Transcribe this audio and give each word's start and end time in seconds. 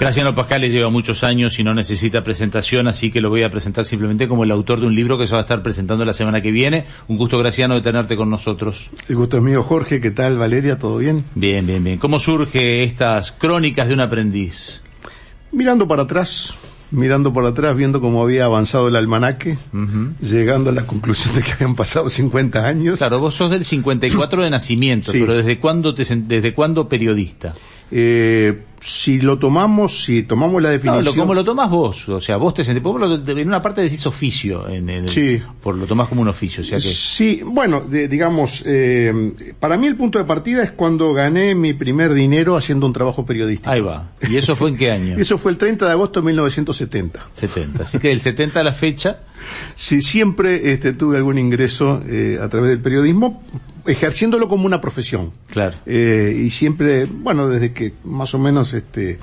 Graciano 0.00 0.34
Pascal 0.34 0.62
lleva 0.62 0.88
muchos 0.88 1.22
años 1.24 1.58
y 1.58 1.62
no 1.62 1.74
necesita 1.74 2.24
presentación, 2.24 2.88
así 2.88 3.10
que 3.10 3.20
lo 3.20 3.28
voy 3.28 3.42
a 3.42 3.50
presentar 3.50 3.84
simplemente 3.84 4.28
como 4.28 4.44
el 4.44 4.50
autor 4.50 4.80
de 4.80 4.86
un 4.86 4.94
libro 4.94 5.18
que 5.18 5.26
se 5.26 5.34
va 5.34 5.40
a 5.40 5.42
estar 5.42 5.62
presentando 5.62 6.06
la 6.06 6.14
semana 6.14 6.40
que 6.40 6.50
viene. 6.50 6.86
Un 7.08 7.18
gusto, 7.18 7.36
Graciano, 7.36 7.74
de 7.74 7.82
tenerte 7.82 8.16
con 8.16 8.30
nosotros. 8.30 8.88
El 9.10 9.16
gusto 9.16 9.36
es 9.36 9.42
mío, 9.42 9.62
Jorge. 9.62 10.00
¿Qué 10.00 10.10
tal, 10.10 10.38
Valeria? 10.38 10.78
¿Todo 10.78 10.96
bien? 10.96 11.26
Bien, 11.34 11.66
bien, 11.66 11.84
bien. 11.84 11.98
¿Cómo 11.98 12.18
surge 12.18 12.82
estas 12.82 13.32
crónicas 13.32 13.88
de 13.88 13.92
un 13.94 14.00
aprendiz? 14.00 14.80
Mirando 15.52 15.86
para 15.86 16.04
atrás, 16.04 16.54
mirando 16.90 17.34
por 17.34 17.44
atrás, 17.44 17.76
viendo 17.76 18.00
cómo 18.00 18.22
había 18.22 18.46
avanzado 18.46 18.88
el 18.88 18.96
almanaque, 18.96 19.58
llegando 20.22 20.70
a 20.70 20.72
la 20.72 20.86
conclusión 20.86 21.34
de 21.34 21.42
que 21.42 21.52
habían 21.52 21.74
pasado 21.74 22.08
50 22.08 22.66
años. 22.66 23.00
Claro, 23.00 23.20
vos 23.20 23.34
sos 23.34 23.50
del 23.50 23.66
54 23.66 24.44
de 24.44 24.48
nacimiento, 24.48 25.12
pero 25.12 25.34
¿desde 25.34 25.60
cuándo, 25.60 25.92
te, 25.92 26.04
desde 26.04 26.54
cuándo 26.54 26.88
periodista? 26.88 27.52
Eh, 27.90 28.62
si 28.80 29.20
lo 29.20 29.38
tomamos, 29.38 30.04
si 30.04 30.22
tomamos 30.22 30.62
la 30.62 30.70
definición. 30.70 31.04
No, 31.04 31.22
¿cómo 31.22 31.34
lo 31.34 31.44
tomás 31.44 31.68
vos? 31.70 32.08
O 32.08 32.20
sea, 32.20 32.36
vos 32.36 32.54
te 32.54 32.64
sentís, 32.64 32.82
en 33.28 33.48
una 33.48 33.62
parte 33.62 33.82
decís 33.82 34.06
oficio, 34.06 34.68
en, 34.68 35.08
sí. 35.08 35.40
por 35.62 35.76
lo 35.76 35.86
tomás 35.86 36.08
como 36.08 36.22
un 36.22 36.28
oficio, 36.28 36.62
o 36.62 36.66
sea 36.66 36.78
que. 36.78 36.88
Sí, 36.88 37.42
bueno, 37.44 37.82
digamos, 37.82 38.62
eh, 38.66 39.54
para 39.60 39.76
mí 39.76 39.86
el 39.86 39.96
punto 39.96 40.18
de 40.18 40.24
partida 40.24 40.62
es 40.62 40.72
cuando 40.72 41.12
gané 41.12 41.54
mi 41.54 41.74
primer 41.74 42.14
dinero 42.14 42.56
haciendo 42.56 42.86
un 42.86 42.92
trabajo 42.92 43.24
periodístico. 43.26 43.70
Ahí 43.70 43.80
va. 43.80 44.10
¿Y 44.28 44.36
eso 44.36 44.56
fue 44.56 44.70
en 44.70 44.76
qué 44.76 44.90
año? 44.90 45.16
eso 45.18 45.38
fue 45.38 45.52
el 45.52 45.58
30 45.58 45.86
de 45.86 45.92
agosto 45.92 46.20
de 46.20 46.26
1970. 46.26 47.28
70. 47.34 47.82
Así 47.82 47.98
que 47.98 48.08
del 48.08 48.20
70 48.20 48.60
a 48.60 48.64
la 48.64 48.72
fecha. 48.72 49.20
Sí, 49.74 50.02
siempre 50.02 50.72
este, 50.72 50.92
tuve 50.92 51.16
algún 51.16 51.38
ingreso 51.38 52.02
eh, 52.06 52.38
a 52.40 52.48
través 52.48 52.70
del 52.70 52.80
periodismo, 52.80 53.42
ejerciéndolo 53.86 54.48
como 54.48 54.66
una 54.66 54.80
profesión. 54.80 55.32
Claro. 55.48 55.76
Eh, 55.86 56.42
y 56.44 56.50
siempre, 56.50 57.06
bueno, 57.06 57.48
desde 57.48 57.72
que 57.72 57.94
más 58.04 58.34
o 58.34 58.38
menos 58.38 58.69
este 58.74 59.18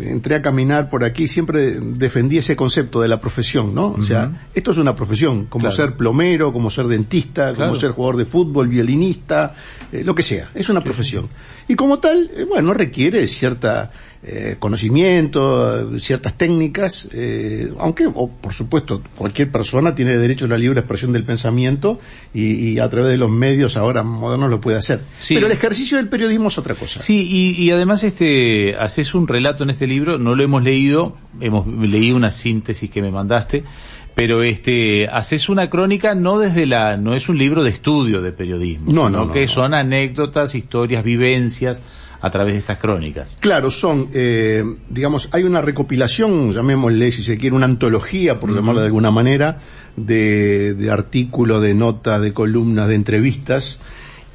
entré 0.00 0.36
a 0.36 0.42
caminar 0.42 0.88
por 0.88 1.04
aquí, 1.04 1.28
siempre 1.28 1.78
defendí 1.78 2.38
ese 2.38 2.56
concepto 2.56 3.00
de 3.00 3.08
la 3.08 3.20
profesión, 3.20 3.74
¿no? 3.74 3.88
O 3.92 4.02
sea, 4.02 4.48
esto 4.54 4.70
es 4.70 4.78
una 4.78 4.94
profesión, 4.94 5.46
como 5.46 5.70
ser 5.70 5.96
plomero, 5.96 6.52
como 6.52 6.70
ser 6.70 6.86
dentista, 6.86 7.54
como 7.54 7.74
ser 7.74 7.90
jugador 7.92 8.16
de 8.16 8.24
fútbol, 8.24 8.68
violinista, 8.68 9.54
eh, 9.92 10.02
lo 10.04 10.14
que 10.14 10.22
sea, 10.22 10.50
es 10.54 10.68
una 10.68 10.82
profesión. 10.82 11.28
Y 11.68 11.74
como 11.74 11.98
tal, 11.98 12.30
eh, 12.34 12.44
bueno, 12.44 12.74
requiere 12.74 13.26
cierta 13.26 13.90
eh, 14.26 14.56
conocimiento, 14.58 15.98
ciertas 15.98 16.32
técnicas, 16.32 17.08
eh, 17.12 17.70
aunque, 17.78 18.08
por 18.08 18.54
supuesto, 18.54 19.02
cualquier 19.16 19.50
persona 19.50 19.94
tiene 19.94 20.16
derecho 20.16 20.46
a 20.46 20.48
la 20.48 20.56
libre 20.56 20.80
expresión 20.80 21.12
del 21.12 21.24
pensamiento 21.24 22.00
y, 22.32 22.78
a 22.78 22.88
través 22.88 23.10
de 23.10 23.18
los 23.18 23.28
medios 23.28 23.76
ahora 23.76 24.02
modernos 24.02 24.48
lo 24.48 24.62
puede 24.62 24.78
hacer. 24.78 25.02
Pero 25.28 25.44
el 25.44 25.52
ejercicio 25.52 25.98
del 25.98 26.08
periodismo 26.08 26.48
es 26.48 26.56
otra 26.56 26.74
cosa. 26.74 27.02
Sí, 27.02 27.54
y, 27.58 27.70
además 27.70 28.02
este, 28.02 28.74
haces 28.76 29.14
un 29.14 29.28
relato 29.28 29.62
en 29.62 29.68
este 29.68 29.86
libro, 29.86 30.16
no 30.16 30.34
lo 30.34 30.42
hemos 30.42 30.62
leído, 30.62 31.18
hemos 31.42 31.66
leído 31.66 32.16
una 32.16 32.30
síntesis 32.30 32.90
que 32.90 33.02
me 33.02 33.10
mandaste, 33.10 33.62
pero 34.14 34.42
este 34.42 35.06
haces 35.12 35.50
una 35.50 35.68
crónica 35.68 36.14
no 36.14 36.38
desde 36.38 36.64
la 36.64 36.96
no 36.96 37.14
es 37.14 37.28
un 37.28 37.36
libro 37.36 37.62
de 37.62 37.70
estudio 37.70 38.22
de 38.22 38.30
periodismo 38.30 38.92
no 38.92 39.10
no, 39.10 39.32
que 39.32 39.48
son 39.48 39.74
anécdotas 39.74 40.54
historias 40.54 41.02
vivencias 41.02 41.82
a 42.24 42.30
través 42.30 42.54
de 42.54 42.60
estas 42.60 42.78
crónicas. 42.78 43.36
Claro, 43.38 43.70
son, 43.70 44.08
eh, 44.14 44.64
digamos, 44.88 45.28
hay 45.32 45.42
una 45.42 45.60
recopilación, 45.60 46.54
llamémosle 46.54 47.12
si 47.12 47.22
se 47.22 47.36
quiere, 47.36 47.54
una 47.54 47.66
antología, 47.66 48.40
por 48.40 48.50
llamarlo 48.54 48.80
de 48.80 48.86
alguna 48.86 49.10
manera, 49.10 49.58
de, 49.94 50.72
de 50.72 50.90
artículos, 50.90 51.60
de 51.60 51.74
notas, 51.74 52.22
de 52.22 52.32
columnas, 52.32 52.88
de 52.88 52.94
entrevistas, 52.94 53.78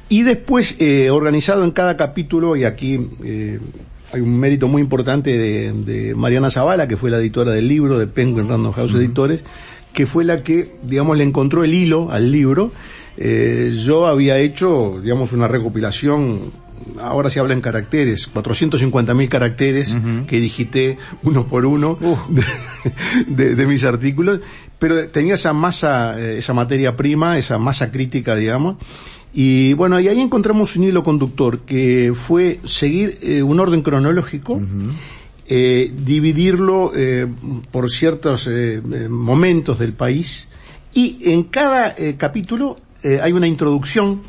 y 0.08 0.22
después 0.22 0.76
eh, 0.78 1.10
organizado 1.10 1.64
en 1.64 1.72
cada 1.72 1.96
capítulo, 1.96 2.54
y 2.54 2.62
aquí 2.62 3.08
eh, 3.24 3.58
hay 4.12 4.20
un 4.20 4.38
mérito 4.38 4.68
muy 4.68 4.82
importante 4.82 5.36
de, 5.36 5.72
de, 5.72 6.14
Mariana 6.14 6.52
Zavala, 6.52 6.86
que 6.86 6.96
fue 6.96 7.10
la 7.10 7.18
editora 7.18 7.50
del 7.50 7.66
libro, 7.66 7.98
de 7.98 8.06
Penguin 8.06 8.48
Random 8.48 8.72
House 8.72 8.94
Editores, 8.94 9.42
que 9.92 10.06
fue 10.06 10.24
la 10.24 10.44
que, 10.44 10.76
digamos, 10.84 11.18
le 11.18 11.24
encontró 11.24 11.64
el 11.64 11.74
hilo 11.74 12.12
al 12.12 12.30
libro. 12.30 12.70
Eh, 13.16 13.76
yo 13.84 14.06
había 14.06 14.38
hecho, 14.38 15.00
digamos, 15.02 15.32
una 15.32 15.48
recopilación 15.48 16.52
ahora 17.00 17.30
se 17.30 17.40
habla 17.40 17.54
en 17.54 17.60
caracteres, 17.60 18.32
450.000 18.32 19.28
caracteres 19.28 19.96
que 20.26 20.40
digité 20.40 20.98
uno 21.22 21.46
por 21.46 21.66
uno 21.66 21.98
de, 23.26 23.66
mis 23.66 23.84
artículos, 23.84 24.40
pero 24.78 25.08
tenía 25.08 25.34
esa 25.34 25.52
masa, 25.52 26.18
eh, 26.18 26.38
esa 26.38 26.54
materia 26.54 26.96
prima, 26.96 27.38
esa 27.38 27.58
masa 27.58 27.90
crítica, 27.90 28.34
digamos, 28.36 28.76
y 29.32 29.74
bueno, 29.74 30.00
y 30.00 30.08
ahí 30.08 30.20
encontramos 30.20 30.74
un 30.76 30.84
hilo 30.84 31.04
conductor 31.04 31.60
que 31.60 32.12
fue 32.14 32.60
seguir 32.64 33.18
eh, 33.22 33.42
un 33.42 33.60
orden 33.60 33.82
cronológico, 33.82 34.60
eh, 35.46 35.92
dividirlo 35.96 36.92
por 37.70 37.90
ciertos 37.90 38.48
momentos 39.08 39.78
del 39.78 39.92
país, 39.92 40.48
y 40.92 41.18
en 41.30 41.44
cada 41.44 41.94
capítulo 42.16 42.76
hay 43.02 43.32
una 43.32 43.46
introducción 43.46 44.20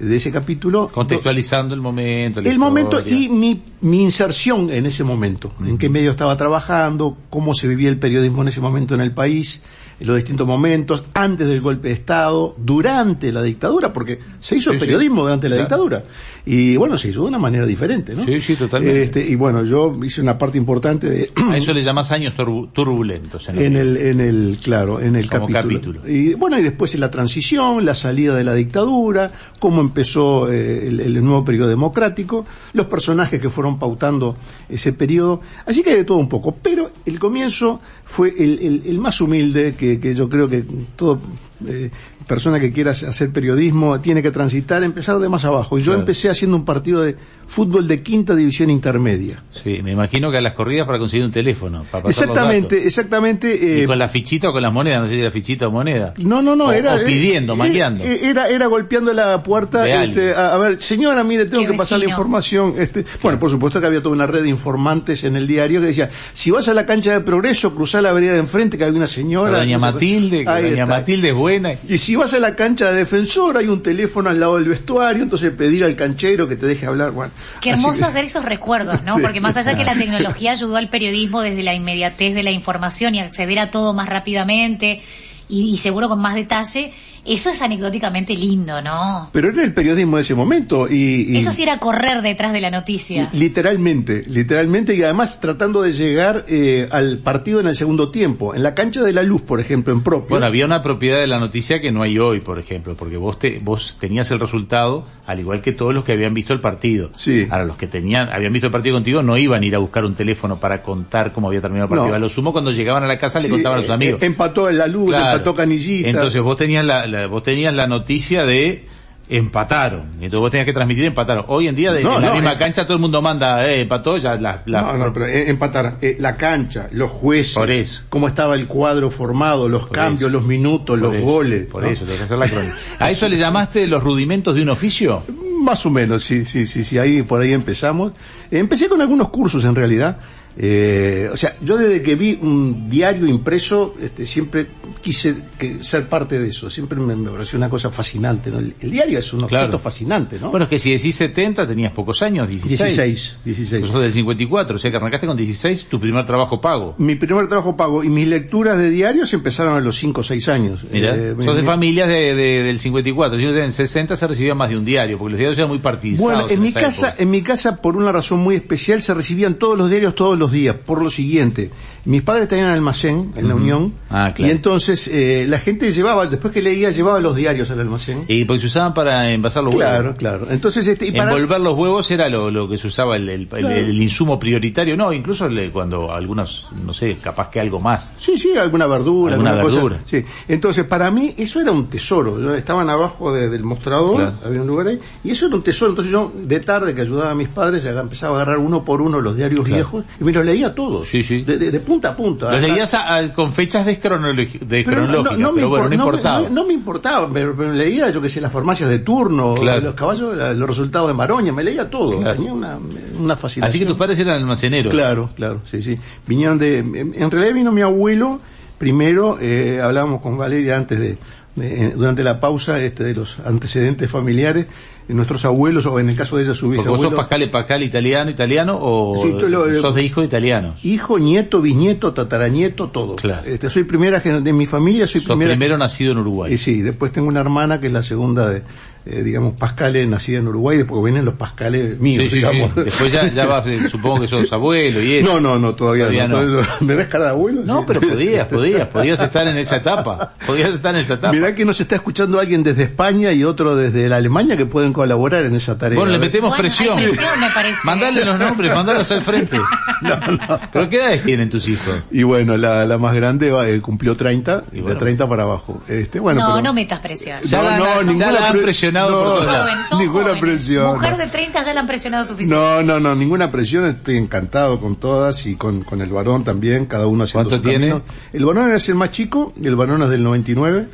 de 0.00 0.16
ese 0.16 0.30
capítulo. 0.30 0.88
Contextualizando 0.88 1.74
el 1.74 1.80
momento. 1.80 2.40
El 2.40 2.58
momento 2.58 3.00
y 3.06 3.28
mi, 3.28 3.62
mi 3.82 4.02
inserción 4.02 4.70
en 4.70 4.86
ese 4.86 5.04
momento. 5.04 5.52
En 5.64 5.78
qué 5.78 5.88
medio 5.88 6.10
estaba 6.10 6.36
trabajando, 6.36 7.16
cómo 7.28 7.54
se 7.54 7.68
vivía 7.68 7.88
el 7.88 7.98
periodismo 7.98 8.42
en 8.42 8.48
ese 8.48 8.60
momento 8.60 8.94
en 8.94 9.02
el 9.02 9.12
país, 9.12 9.62
los 10.00 10.16
distintos 10.16 10.46
momentos, 10.46 11.04
antes 11.14 11.46
del 11.46 11.60
golpe 11.60 11.88
de 11.88 11.94
Estado, 11.94 12.54
durante 12.58 13.32
la 13.32 13.42
dictadura, 13.42 13.92
porque 13.92 14.18
se 14.38 14.56
hizo 14.56 14.72
periodismo 14.72 15.22
durante 15.22 15.48
la 15.48 15.56
dictadura. 15.56 16.02
Y 16.46 16.76
bueno, 16.76 16.96
se 16.96 17.08
hizo 17.08 17.22
de 17.22 17.28
una 17.28 17.38
manera 17.38 17.66
diferente, 17.66 18.14
¿no? 18.14 18.24
Sí, 18.24 18.40
sí, 18.40 18.56
totalmente. 18.56 19.02
Este, 19.02 19.26
y 19.26 19.34
bueno, 19.34 19.64
yo 19.64 19.98
hice 20.02 20.22
una 20.22 20.38
parte 20.38 20.56
importante 20.56 21.10
de... 21.10 21.30
A 21.36 21.56
eso 21.56 21.72
le 21.72 21.82
llamas 21.82 22.10
años 22.12 22.34
turbulentos. 22.34 23.48
En, 23.50 23.76
el, 23.76 23.96
en 23.96 24.20
el, 24.20 24.58
claro, 24.62 25.00
en 25.00 25.16
el 25.16 25.28
capítulo. 25.28 26.08
Y 26.08 26.34
bueno, 26.34 26.58
y 26.58 26.62
después 26.62 26.94
en 26.94 27.00
la 27.00 27.10
transición, 27.10 27.84
la 27.84 27.94
salida 27.94 28.34
de 28.34 28.44
la 28.44 28.54
dictadura, 28.54 29.30
cómo 29.58 29.80
empezó 29.80 30.50
eh, 30.50 30.86
el, 30.86 31.22
nuevo 31.22 31.44
periodo 31.44 31.68
democrático, 31.68 32.46
los 32.72 32.86
personajes 32.86 33.40
que 33.40 33.50
fueron 33.50 33.78
pautando 33.78 34.36
ese 34.68 34.92
periodo. 34.92 35.40
Así 35.66 35.82
que 35.82 35.90
hay 35.90 35.96
de 35.96 36.04
todo 36.04 36.18
un 36.18 36.28
poco. 36.28 36.56
Pero 36.62 36.90
el 37.04 37.18
comienzo 37.18 37.80
fue 38.04 38.30
el, 38.38 38.82
el 38.86 38.98
más 38.98 39.20
humilde 39.20 39.74
que 39.76 39.89
que, 39.98 40.14
yo 40.14 40.28
creo 40.28 40.48
que 40.48 40.64
todo 40.96 41.20
eh, 41.66 41.90
persona 42.30 42.60
que 42.60 42.70
quiera 42.70 42.92
hacer 42.92 43.32
periodismo 43.32 43.98
tiene 43.98 44.22
que 44.22 44.30
transitar, 44.30 44.84
empezar 44.84 45.18
de 45.18 45.28
más 45.28 45.44
abajo. 45.44 45.80
Y 45.80 45.82
yo 45.82 45.94
empecé 45.94 46.28
haciendo 46.30 46.56
un 46.56 46.64
partido 46.64 47.02
de 47.02 47.16
fútbol 47.44 47.88
de 47.88 48.04
quinta 48.04 48.36
división 48.36 48.70
intermedia. 48.70 49.42
Sí, 49.50 49.80
me 49.82 49.90
imagino 49.90 50.30
que 50.30 50.38
a 50.38 50.40
las 50.40 50.54
corridas 50.54 50.86
para 50.86 51.00
conseguir 51.00 51.26
un 51.26 51.32
teléfono. 51.32 51.82
Para 51.90 52.08
exactamente, 52.08 52.86
exactamente. 52.86 53.82
Eh, 53.82 53.84
con 53.84 53.98
la 53.98 54.08
fichita 54.08 54.50
o 54.50 54.52
con 54.52 54.62
las 54.62 54.72
monedas? 54.72 55.00
No 55.00 55.08
sé 55.08 55.14
si 55.14 55.20
era 55.20 55.32
fichita 55.32 55.66
o 55.66 55.72
moneda. 55.72 56.14
No, 56.18 56.40
no, 56.40 56.54
no, 56.54 56.70
era. 56.70 56.94
O 56.94 57.04
pidiendo, 57.04 57.54
eh, 57.64 58.20
Era, 58.22 58.48
era 58.48 58.66
golpeando 58.68 59.12
la 59.12 59.42
puerta, 59.42 59.88
este, 59.88 60.32
a, 60.32 60.56
ver, 60.56 60.80
señora, 60.80 61.24
mire, 61.24 61.46
tengo 61.46 61.66
que 61.66 61.74
pasar 61.74 61.98
la 61.98 62.04
información. 62.04 62.74
Este, 62.78 63.04
bueno, 63.24 63.40
por 63.40 63.50
supuesto 63.50 63.80
que 63.80 63.88
había 63.88 64.04
toda 64.04 64.14
una 64.14 64.28
red 64.28 64.44
de 64.44 64.50
informantes 64.50 65.24
en 65.24 65.34
el 65.34 65.48
diario 65.48 65.80
que 65.80 65.88
decía, 65.88 66.10
si 66.32 66.52
vas 66.52 66.68
a 66.68 66.74
la 66.74 66.86
cancha 66.86 67.12
de 67.12 67.20
progreso, 67.22 67.74
cruzá 67.74 68.00
la 68.00 68.12
vereda 68.12 68.34
de 68.34 68.38
enfrente, 68.38 68.78
que 68.78 68.84
había 68.84 68.98
una 68.98 69.08
señora. 69.08 69.58
doña 69.58 69.80
Matilde, 69.80 70.44
que 70.44 70.70
doña 70.70 70.86
Matilde 70.86 71.30
es 71.30 71.34
buena. 71.34 71.72
Y 71.88 71.98
si 71.98 72.19
vas 72.20 72.34
a 72.34 72.38
la 72.38 72.54
cancha 72.54 72.90
de 72.90 72.98
defensor, 72.98 73.56
hay 73.56 73.66
un 73.66 73.82
teléfono 73.82 74.28
al 74.28 74.38
lado 74.38 74.56
del 74.56 74.68
vestuario, 74.68 75.22
entonces 75.22 75.50
pedir 75.52 75.84
al 75.84 75.96
canchero 75.96 76.46
que 76.46 76.54
te 76.54 76.66
deje 76.66 76.86
hablar. 76.86 77.10
Bueno, 77.12 77.32
Qué 77.60 77.70
hermoso 77.70 78.04
hacer 78.04 78.24
esos 78.24 78.44
recuerdos, 78.44 79.02
¿no? 79.02 79.18
Porque 79.22 79.40
más 79.40 79.56
allá 79.56 79.74
que 79.76 79.84
la 79.84 79.94
tecnología 79.98 80.52
ayudó 80.52 80.76
al 80.76 80.88
periodismo 80.88 81.40
desde 81.40 81.62
la 81.62 81.74
inmediatez 81.74 82.34
de 82.34 82.42
la 82.42 82.50
información 82.50 83.14
y 83.14 83.20
acceder 83.20 83.58
a 83.58 83.70
todo 83.70 83.94
más 83.94 84.08
rápidamente 84.08 85.02
y 85.48 85.78
seguro 85.78 86.08
con 86.08 86.20
más 86.20 86.34
detalle, 86.34 86.92
eso 87.24 87.50
es 87.50 87.62
anecdóticamente 87.62 88.34
lindo, 88.34 88.80
¿no? 88.82 89.30
Pero 89.32 89.50
era 89.50 89.64
el 89.64 89.72
periodismo 89.72 90.16
de 90.16 90.22
ese 90.22 90.34
momento 90.34 90.88
y... 90.88 91.36
Eso 91.36 91.52
sí 91.52 91.62
era 91.62 91.78
correr 91.78 92.22
detrás 92.22 92.52
de 92.52 92.60
la 92.60 92.70
noticia. 92.70 93.30
Literalmente, 93.32 94.24
literalmente 94.26 94.94
y 94.94 95.02
además 95.02 95.40
tratando 95.40 95.82
de 95.82 95.92
llegar 95.92 96.44
eh, 96.48 96.88
al 96.90 97.18
partido 97.18 97.60
en 97.60 97.66
el 97.66 97.76
segundo 97.76 98.10
tiempo. 98.10 98.54
En 98.54 98.62
la 98.62 98.74
cancha 98.74 99.02
de 99.02 99.12
la 99.12 99.22
luz, 99.22 99.42
por 99.42 99.60
ejemplo, 99.60 99.92
en 99.92 100.02
propio. 100.02 100.30
Bueno, 100.30 100.46
había 100.46 100.64
una 100.64 100.82
propiedad 100.82 101.20
de 101.20 101.26
la 101.26 101.38
noticia 101.38 101.80
que 101.80 101.92
no 101.92 102.02
hay 102.02 102.18
hoy, 102.18 102.40
por 102.40 102.58
ejemplo, 102.58 102.94
porque 102.96 103.16
vos, 103.16 103.38
te, 103.38 103.58
vos 103.62 103.96
tenías 104.00 104.30
el 104.30 104.40
resultado 104.40 105.04
al 105.30 105.38
igual 105.38 105.60
que 105.62 105.70
todos 105.70 105.94
los 105.94 106.04
que 106.04 106.12
habían 106.12 106.34
visto 106.34 106.52
el 106.52 106.60
partido. 106.60 107.10
Sí. 107.14 107.46
Ahora, 107.50 107.64
los 107.64 107.76
que 107.76 107.86
tenían, 107.86 108.28
habían 108.32 108.52
visto 108.52 108.66
el 108.66 108.72
partido 108.72 108.96
contigo 108.96 109.22
no 109.22 109.38
iban 109.38 109.62
a 109.62 109.66
ir 109.66 109.76
a 109.76 109.78
buscar 109.78 110.04
un 110.04 110.16
teléfono 110.16 110.58
para 110.58 110.82
contar 110.82 111.32
cómo 111.32 111.46
había 111.46 111.60
terminado 111.60 111.84
el 111.84 111.96
partido. 111.96 112.16
A 112.16 112.18
lo 112.18 112.28
sumo, 112.28 112.52
cuando 112.52 112.72
llegaban 112.72 113.04
a 113.04 113.06
la 113.06 113.16
casa 113.16 113.38
le 113.38 113.48
contaban 113.48 113.78
a 113.78 113.82
sus 113.82 113.90
amigos. 113.92 114.20
Eh, 114.20 114.26
empató 114.26 114.68
en 114.68 114.78
la 114.78 114.88
luz, 114.88 115.14
empató 115.14 115.54
Canillita. 115.54 116.08
Entonces 116.08 116.42
vos 116.42 116.56
tenías 116.56 116.84
la, 116.84 117.06
vos 117.28 117.42
tenías 117.42 117.74
la 117.74 117.86
noticia 117.86 118.44
de 118.44 118.86
empataron. 119.30 120.10
Entonces 120.14 120.40
vos 120.40 120.50
tenías 120.50 120.66
que 120.66 120.72
transmitir 120.72 121.04
empataron. 121.04 121.44
Hoy 121.48 121.68
en 121.68 121.76
día, 121.76 121.92
de, 121.92 122.02
en 122.02 122.22
la 122.22 122.34
misma 122.34 122.52
eh, 122.52 122.58
cancha, 122.58 122.84
todo 122.84 122.94
el 122.94 123.00
mundo 123.00 123.22
manda, 123.22 123.66
eh, 123.66 123.82
empató, 123.82 124.18
ya 124.18 124.34
la... 124.34 124.62
no, 124.66 124.98
no, 124.98 125.12
pero 125.12 125.26
eh, 125.26 125.48
empatar. 125.48 125.98
Eh, 126.02 126.16
la 126.18 126.36
cancha, 126.36 126.88
los 126.92 127.10
jueces, 127.10 127.54
por 127.54 127.70
eso. 127.70 128.02
cómo 128.08 128.26
estaba 128.26 128.56
el 128.56 128.66
cuadro 128.66 129.10
formado, 129.10 129.68
los 129.68 129.86
cambios, 129.86 130.30
los 130.30 130.44
minutos, 130.44 130.98
los 130.98 131.16
goles. 131.20 131.66
Por 131.66 131.84
eso, 131.86 132.04
tenés 132.04 132.18
que 132.18 132.24
hacer 132.24 132.38
la 132.38 132.48
crónica. 132.48 132.74
¿A 132.98 133.10
eso 133.10 133.28
le 133.28 133.38
llamaste 133.38 133.86
los 133.86 134.02
rudimentos 134.02 134.54
de 134.54 134.62
un 134.62 134.70
oficio? 134.70 135.22
Más 135.62 135.86
o 135.86 135.90
menos, 135.90 136.24
sí, 136.24 136.44
sí, 136.44 136.66
sí, 136.66 136.82
sí, 136.82 136.98
ahí, 136.98 137.22
por 137.22 137.40
ahí 137.40 137.52
empezamos. 137.52 138.12
Empecé 138.50 138.88
con 138.88 139.00
algunos 139.00 139.28
cursos 139.30 139.64
en 139.64 139.74
realidad 139.74 140.18
Eh, 140.56 141.30
o 141.32 141.36
sea, 141.36 141.54
yo 141.62 141.76
desde 141.76 142.02
que 142.02 142.16
vi 142.16 142.38
un 142.42 142.90
diario 142.90 143.26
impreso, 143.26 143.94
este, 144.02 144.26
siempre 144.26 144.66
quise 145.02 145.36
que, 145.58 145.82
ser 145.82 146.08
parte 146.08 146.38
de 146.38 146.48
eso. 146.48 146.68
Siempre 146.70 146.98
me, 147.00 147.14
me 147.16 147.30
pareció 147.30 147.56
una 147.58 147.68
cosa 147.68 147.90
fascinante. 147.90 148.50
¿no? 148.50 148.58
El, 148.58 148.74
el 148.80 148.90
diario 148.90 149.18
es 149.18 149.32
un 149.32 149.44
objeto 149.44 149.60
Claro. 149.62 149.78
fascinante, 149.78 150.38
¿no? 150.38 150.50
Bueno, 150.50 150.64
es 150.64 150.70
que 150.70 150.78
si 150.78 150.92
decís 150.92 151.14
70 151.16 151.66
tenías 151.66 151.92
pocos 151.92 152.22
años, 152.22 152.48
16. 152.48 152.78
16, 152.96 153.38
16. 153.44 153.80
Vos 153.82 153.90
sos 153.90 154.00
del 154.02 154.12
54, 154.12 154.76
o 154.76 154.78
sea 154.78 154.90
que 154.90 154.96
arrancaste 154.96 155.26
con 155.26 155.36
16 155.36 155.86
tu 155.88 156.00
primer 156.00 156.26
trabajo 156.26 156.60
pago. 156.60 156.94
Mi 156.98 157.14
primer 157.16 157.48
trabajo 157.48 157.76
pago 157.76 158.04
y 158.04 158.08
mis 158.08 158.26
lecturas 158.28 158.78
de 158.78 158.90
diarios 158.90 159.32
empezaron 159.34 159.74
a 159.76 159.80
los 159.80 159.96
5 159.96 160.20
o 160.20 160.24
6 160.24 160.48
años. 160.48 160.84
Mira, 160.92 161.14
Eh, 161.14 161.34
sos 161.44 161.56
de 161.56 161.62
mi- 161.62 161.68
familias 161.68 162.08
de, 162.08 162.34
de- 162.34 162.62
del 162.62 162.78
54. 162.78 163.38
Yo 163.38 163.54
en 163.56 163.72
60 163.72 164.16
se 164.16 164.26
recibía 164.26 164.54
más 164.54 164.68
de 164.70 164.76
un 164.76 164.84
diario, 164.84 165.18
porque 165.18 165.32
los 165.32 165.38
diarios 165.38 165.58
eran 165.58 165.68
muy 165.70 165.78
partidizados. 165.78 166.32
Bueno, 166.32 166.48
en 166.50 166.60
mi 166.60 166.72
casa, 166.72 167.08
época. 167.08 167.22
en 167.22 167.30
mi 167.30 167.42
casa, 167.42 167.80
por 167.80 167.96
una 167.96 168.12
razón 168.12 168.40
muy 168.40 168.56
especial, 168.56 169.02
se 169.02 169.14
recibían 169.14 169.54
todos 169.54 169.76
los 169.78 169.88
diarios 169.90 170.14
todos 170.14 170.38
los 170.38 170.50
días, 170.52 170.76
por 170.84 171.02
lo 171.02 171.10
siguiente. 171.10 171.70
Mis 172.04 172.22
padres 172.22 172.48
tenían 172.48 172.68
almacén 172.68 173.32
en 173.36 173.48
la 173.48 173.54
Unión, 173.54 173.94
Ah, 174.08 174.32
claro. 174.34 174.48
y 174.48 174.54
entonces 174.54 174.89
eh, 175.08 175.46
la 175.48 175.58
gente 175.58 175.90
llevaba, 175.92 176.26
después 176.26 176.52
que 176.52 176.62
leía, 176.62 176.90
llevaba 176.90 177.20
los 177.20 177.36
diarios 177.36 177.70
al 177.70 177.80
almacén. 177.80 178.24
Y 178.28 178.44
porque 178.44 178.60
se 178.60 178.66
usaban 178.66 178.94
para 178.94 179.30
envasar 179.30 179.62
los 179.64 179.74
claro, 179.74 180.02
huevos. 180.04 180.18
claro. 180.18 180.46
Entonces, 180.50 180.86
este, 180.86 181.06
y 181.06 181.12
para, 181.12 181.32
Envolver 181.32 181.60
los 181.60 181.76
huevos 181.76 182.10
era 182.10 182.28
lo, 182.28 182.50
lo 182.50 182.68
que 182.68 182.76
se 182.78 182.86
usaba 182.88 183.16
el, 183.16 183.28
el- 183.28 183.48
Claro. 183.48 183.78
insumo 183.92 184.38
prioritario. 184.38 184.96
No, 184.96 185.12
incluso 185.12 185.48
le- 185.48 185.70
cuando 185.70 186.12
algunos, 186.12 186.66
no 186.84 186.92
sé, 186.94 187.16
capaz 187.22 187.50
que 187.50 187.60
algo 187.60 187.80
más. 187.80 188.12
Sí, 188.18 188.36
sí, 188.38 188.56
alguna 188.56 188.86
verdura, 188.86 189.34
Alguna 189.34 189.50
alguna, 189.50 189.64
cosa. 189.64 189.76
verdura. 189.76 189.98
Sí. 190.04 190.24
Entonces, 190.48 190.84
para 190.86 191.10
mí, 191.10 191.34
eso 191.36 191.60
era 191.60 191.70
un 191.72 191.88
tesoro. 191.88 192.38
¿no? 192.38 192.54
Estaban 192.54 192.88
abajo 192.90 193.32
de- 193.32 193.48
del 193.48 193.64
mostrador, 193.64 194.16
Claro. 194.16 194.36
había 194.44 194.60
un 194.62 194.66
lugar 194.66 194.86
ahí, 194.88 194.98
y 195.24 195.30
eso 195.30 195.46
era 195.46 195.56
un 195.56 195.62
tesoro. 195.62 195.90
Entonces 195.90 196.12
yo, 196.12 196.32
de 196.34 196.60
tarde 196.60 196.94
que 196.94 197.00
ayudaba 197.02 197.30
a 197.30 197.34
mis 197.34 197.48
padres, 197.48 197.82
ya 197.82 197.90
empezaba 197.90 198.38
a 198.38 198.42
agarrar 198.42 198.58
uno 198.58 198.84
por 198.84 199.00
uno 199.02 199.20
los 199.20 199.36
diarios 199.36 199.64
Claro. 199.64 199.74
viejos, 199.76 200.04
y 200.20 200.24
me 200.24 200.32
los 200.32 200.44
leía 200.44 200.74
todos. 200.74 201.08
Sí, 201.08 201.22
sí. 201.22 201.42
De, 201.42 201.58
de- 201.58 201.70
de 201.70 201.80
punta 201.80 202.10
a 202.10 202.16
punta. 202.16 202.46
Los 202.46 202.54
Hasta- 202.56 202.68
leías 202.68 202.94
a- 202.94 203.14
a- 203.16 203.32
con 203.32 203.52
fechas 203.52 203.84
descronológicas, 203.86 204.68
Pero, 204.84 205.06
no- 205.06 205.22
no- 205.22 205.52
me 205.52 205.54
pero 205.56 205.68
bueno, 205.68 205.84
no 205.84 205.86
impor- 205.86 205.88
me- 205.88 205.94
importaba. 205.96 206.48
no- 206.48 206.64
me 206.66 206.72
importaba, 206.74 207.28
pero, 207.32 207.54
pero 207.56 207.72
leía, 207.72 208.10
yo 208.10 208.20
que 208.22 208.28
sé, 208.28 208.40
las 208.40 208.52
farmacias 208.52 208.88
de 208.88 208.98
turno, 209.00 209.54
Claro. 209.54 209.80
los 209.80 209.94
caballos, 209.94 210.36
los 210.56 210.68
resultados 210.68 211.08
de 211.08 211.14
Maroña, 211.14 211.52
me 211.52 211.62
leía 211.64 211.88
todo. 211.90 212.18
Claro. 212.18 212.36
Tenía 212.36 212.52
una, 212.52 212.78
una 213.18 213.36
fascinación. 213.36 213.68
Así 213.68 213.78
que 213.78 213.86
tus 213.86 213.96
padres 213.96 214.18
eran 214.18 214.36
almaceneros. 214.36 214.92
Claro, 214.92 215.28
claro, 215.34 215.60
sí, 215.64 215.82
sí. 215.82 215.94
Vinieron 216.26 216.58
de, 216.58 216.78
en, 216.78 217.30
realidad 217.30 217.54
vino 217.54 217.72
mi 217.72 217.82
abuelo, 217.82 218.40
primero, 218.78 219.38
eh, 219.40 219.80
hablábamos 219.82 220.20
con 220.22 220.36
Valeria 220.38 220.76
antes 220.76 220.98
de, 220.98 221.18
de- 221.56 221.90
durante 221.90 222.22
la 222.24 222.40
pausa, 222.40 222.78
este, 222.80 223.04
de 223.04 223.14
los 223.14 223.38
antecedentes 223.40 224.10
familiares, 224.10 224.66
nuestros 225.14 225.44
abuelos, 225.44 225.86
o 225.86 225.98
en 226.00 226.08
el 226.10 226.16
caso 226.16 226.36
de 226.36 226.44
ella 226.44 226.54
su 226.54 226.66
Porque 226.66 226.76
vos 226.78 226.84
sos 226.86 226.94
bisabuelo, 227.10 227.16
Pascal, 227.16 227.50
Pascal 227.50 227.82
italiano, 227.82 228.30
italiano, 228.30 228.78
o 228.80 229.20
Sí, 229.22 229.34
tú 229.38 229.48
lo- 229.48 229.80
sos 229.80 229.94
de 229.94 230.02
hijo 230.04 230.20
de 230.20 230.26
italianos. 230.26 230.74
hijo, 230.84 231.18
nieto, 231.18 231.60
bisnieto, 231.60 232.12
tataranieto, 232.14 232.88
todo. 232.88 233.16
Claro. 233.16 233.42
Este, 233.46 233.68
soy 233.70 233.84
primera, 233.84 234.20
de 234.20 234.52
mi 234.52 234.66
familia 234.66 235.06
soy 235.06 235.20
Sos 235.20 235.28
primera. 235.28 235.50
primero 235.52 235.76
nacido 235.78 236.12
en 236.12 236.18
Uruguay. 236.18 236.52
Y 236.54 236.58
sí, 236.58 236.82
después 236.82 237.12
tengo 237.12 237.28
una 237.28 237.40
hermana 237.40 237.80
que 237.80 237.88
es 237.88 237.92
la 237.92 238.02
segunda 238.02 238.48
de, 238.48 238.62
eh, 239.06 239.22
digamos, 239.22 239.54
Pascales, 239.54 240.06
nacida 240.08 240.38
en 240.38 240.48
Uruguay, 240.48 240.76
después 240.78 241.02
vienen 241.02 241.24
los 241.24 241.34
Pascales 241.34 241.98
míos, 241.98 242.24
Sí, 242.24 242.30
sí, 242.30 242.30
sí. 242.30 242.36
digamos. 242.38 242.74
Después 242.74 243.12
ya, 243.12 243.26
ya 243.28 243.46
vas, 243.46 243.66
eh, 243.66 243.88
supongo 243.90 244.20
que 244.20 244.28
sos 244.28 244.52
abuelo 244.52 245.02
y 245.02 245.14
eso. 245.14 245.32
No, 245.32 245.40
no, 245.40 245.58
no, 245.58 245.74
todavía, 245.74 246.04
Todavía 246.04 246.28
no. 246.28 246.42
no. 246.44 246.62
¿Me 246.80 246.94
ves 246.94 247.06
cara 247.08 247.24
de 247.24 247.30
abuelo? 247.30 247.62
No, 247.64 247.84
pero 247.86 248.00
podías, 248.08 248.46
podías, 248.48 248.88
podías 248.88 249.20
estar 249.20 249.46
en 249.48 249.56
esa 249.56 249.76
etapa. 249.76 250.34
Podías 250.46 250.74
estar 250.74 250.94
en 250.94 251.00
esa 251.00 251.14
etapa. 251.14 251.32
Mirá 251.32 251.54
que 251.54 251.64
nos 251.64 251.80
está 251.80 251.94
escuchando 251.96 252.38
alguien 252.38 252.62
desde 252.62 252.82
España 252.84 253.32
y 253.32 253.42
otro 253.44 253.74
desde 253.74 254.08
la 254.08 254.16
Alemania 254.16 254.56
que 254.56 254.66
pueden 254.66 254.92
colaborar 255.00 255.44
en 255.46 255.54
esa 255.54 255.78
tarea. 255.78 255.98
Bueno, 255.98 256.12
le 256.12 256.18
metemos 256.18 256.50
Bueno, 256.50 256.64
hay 256.64 256.70
presión. 256.70 256.96
presión, 256.98 257.40
me 257.40 257.48
parece. 257.50 257.78
Mandale 257.84 258.22
los 258.24 258.38
nombres, 258.38 258.74
mandalos 258.74 259.10
al 259.10 259.22
frente. 259.22 259.58
Pero 260.72 260.88
¿qué 260.88 260.96
edades 260.96 261.24
tienen 261.24 261.48
tus 261.48 261.66
hijos? 261.68 262.02
Y 262.10 262.22
bueno, 262.22 262.56
la, 262.56 262.84
la 262.84 262.98
más 262.98 263.14
grande 263.14 263.50
va, 263.50 263.66
eh, 263.68 263.80
cumplió 263.80 264.16
30, 264.16 264.64
Y 264.72 264.76
de 264.76 264.82
bueno. 264.82 264.98
30 264.98 265.28
para 265.28 265.44
abajo. 265.44 265.80
Este, 265.88 266.20
bueno, 266.20 266.40
no, 266.40 266.46
pero- 266.56 266.62
no 266.62 266.72
metas 266.74 267.00
presión. 267.00 267.40
Ya 267.44 267.62
la- 267.62 267.78
ya 267.78 268.02
ninguna 268.02 268.32
la 268.32 268.46
han 268.48 268.52
pre- 268.52 268.62
presionado 268.62 269.10
no, 269.10 269.16
por 269.16 269.24
todos 269.26 269.46
lados. 269.46 269.70
ninguna 269.98 270.22
jóvenes. 270.24 270.40
presión. 270.40 270.86
Mujer 270.96 271.12
no. 271.12 271.16
de 271.18 271.26
30 271.26 271.62
ya 271.62 271.74
la 271.74 271.80
han 271.80 271.86
presionado 271.86 272.26
suficiente. 272.26 272.54
No, 272.54 272.82
no, 272.82 273.00
no, 273.00 273.14
ninguna 273.14 273.50
presión, 273.50 273.86
estoy 273.86 274.16
encantado 274.18 274.78
con 274.80 274.96
todas 274.96 275.46
y 275.46 275.56
con, 275.56 275.82
con 275.82 276.00
el 276.02 276.10
varón 276.10 276.44
también, 276.44 276.86
cada 276.86 277.06
uno 277.06 277.24
haciendo 277.24 277.48
¿Cuánto 277.48 277.64
su 277.64 277.68
tiene? 277.70 277.88
camino. 277.88 278.04
El 278.32 278.44
varón 278.44 278.72
es 278.74 278.88
el 278.88 278.94
más 278.96 279.10
chico, 279.12 279.52
y 279.60 279.66
el 279.66 279.76
varón 279.76 280.02
es 280.02 280.08
del 280.10 280.22
99, 280.22 280.86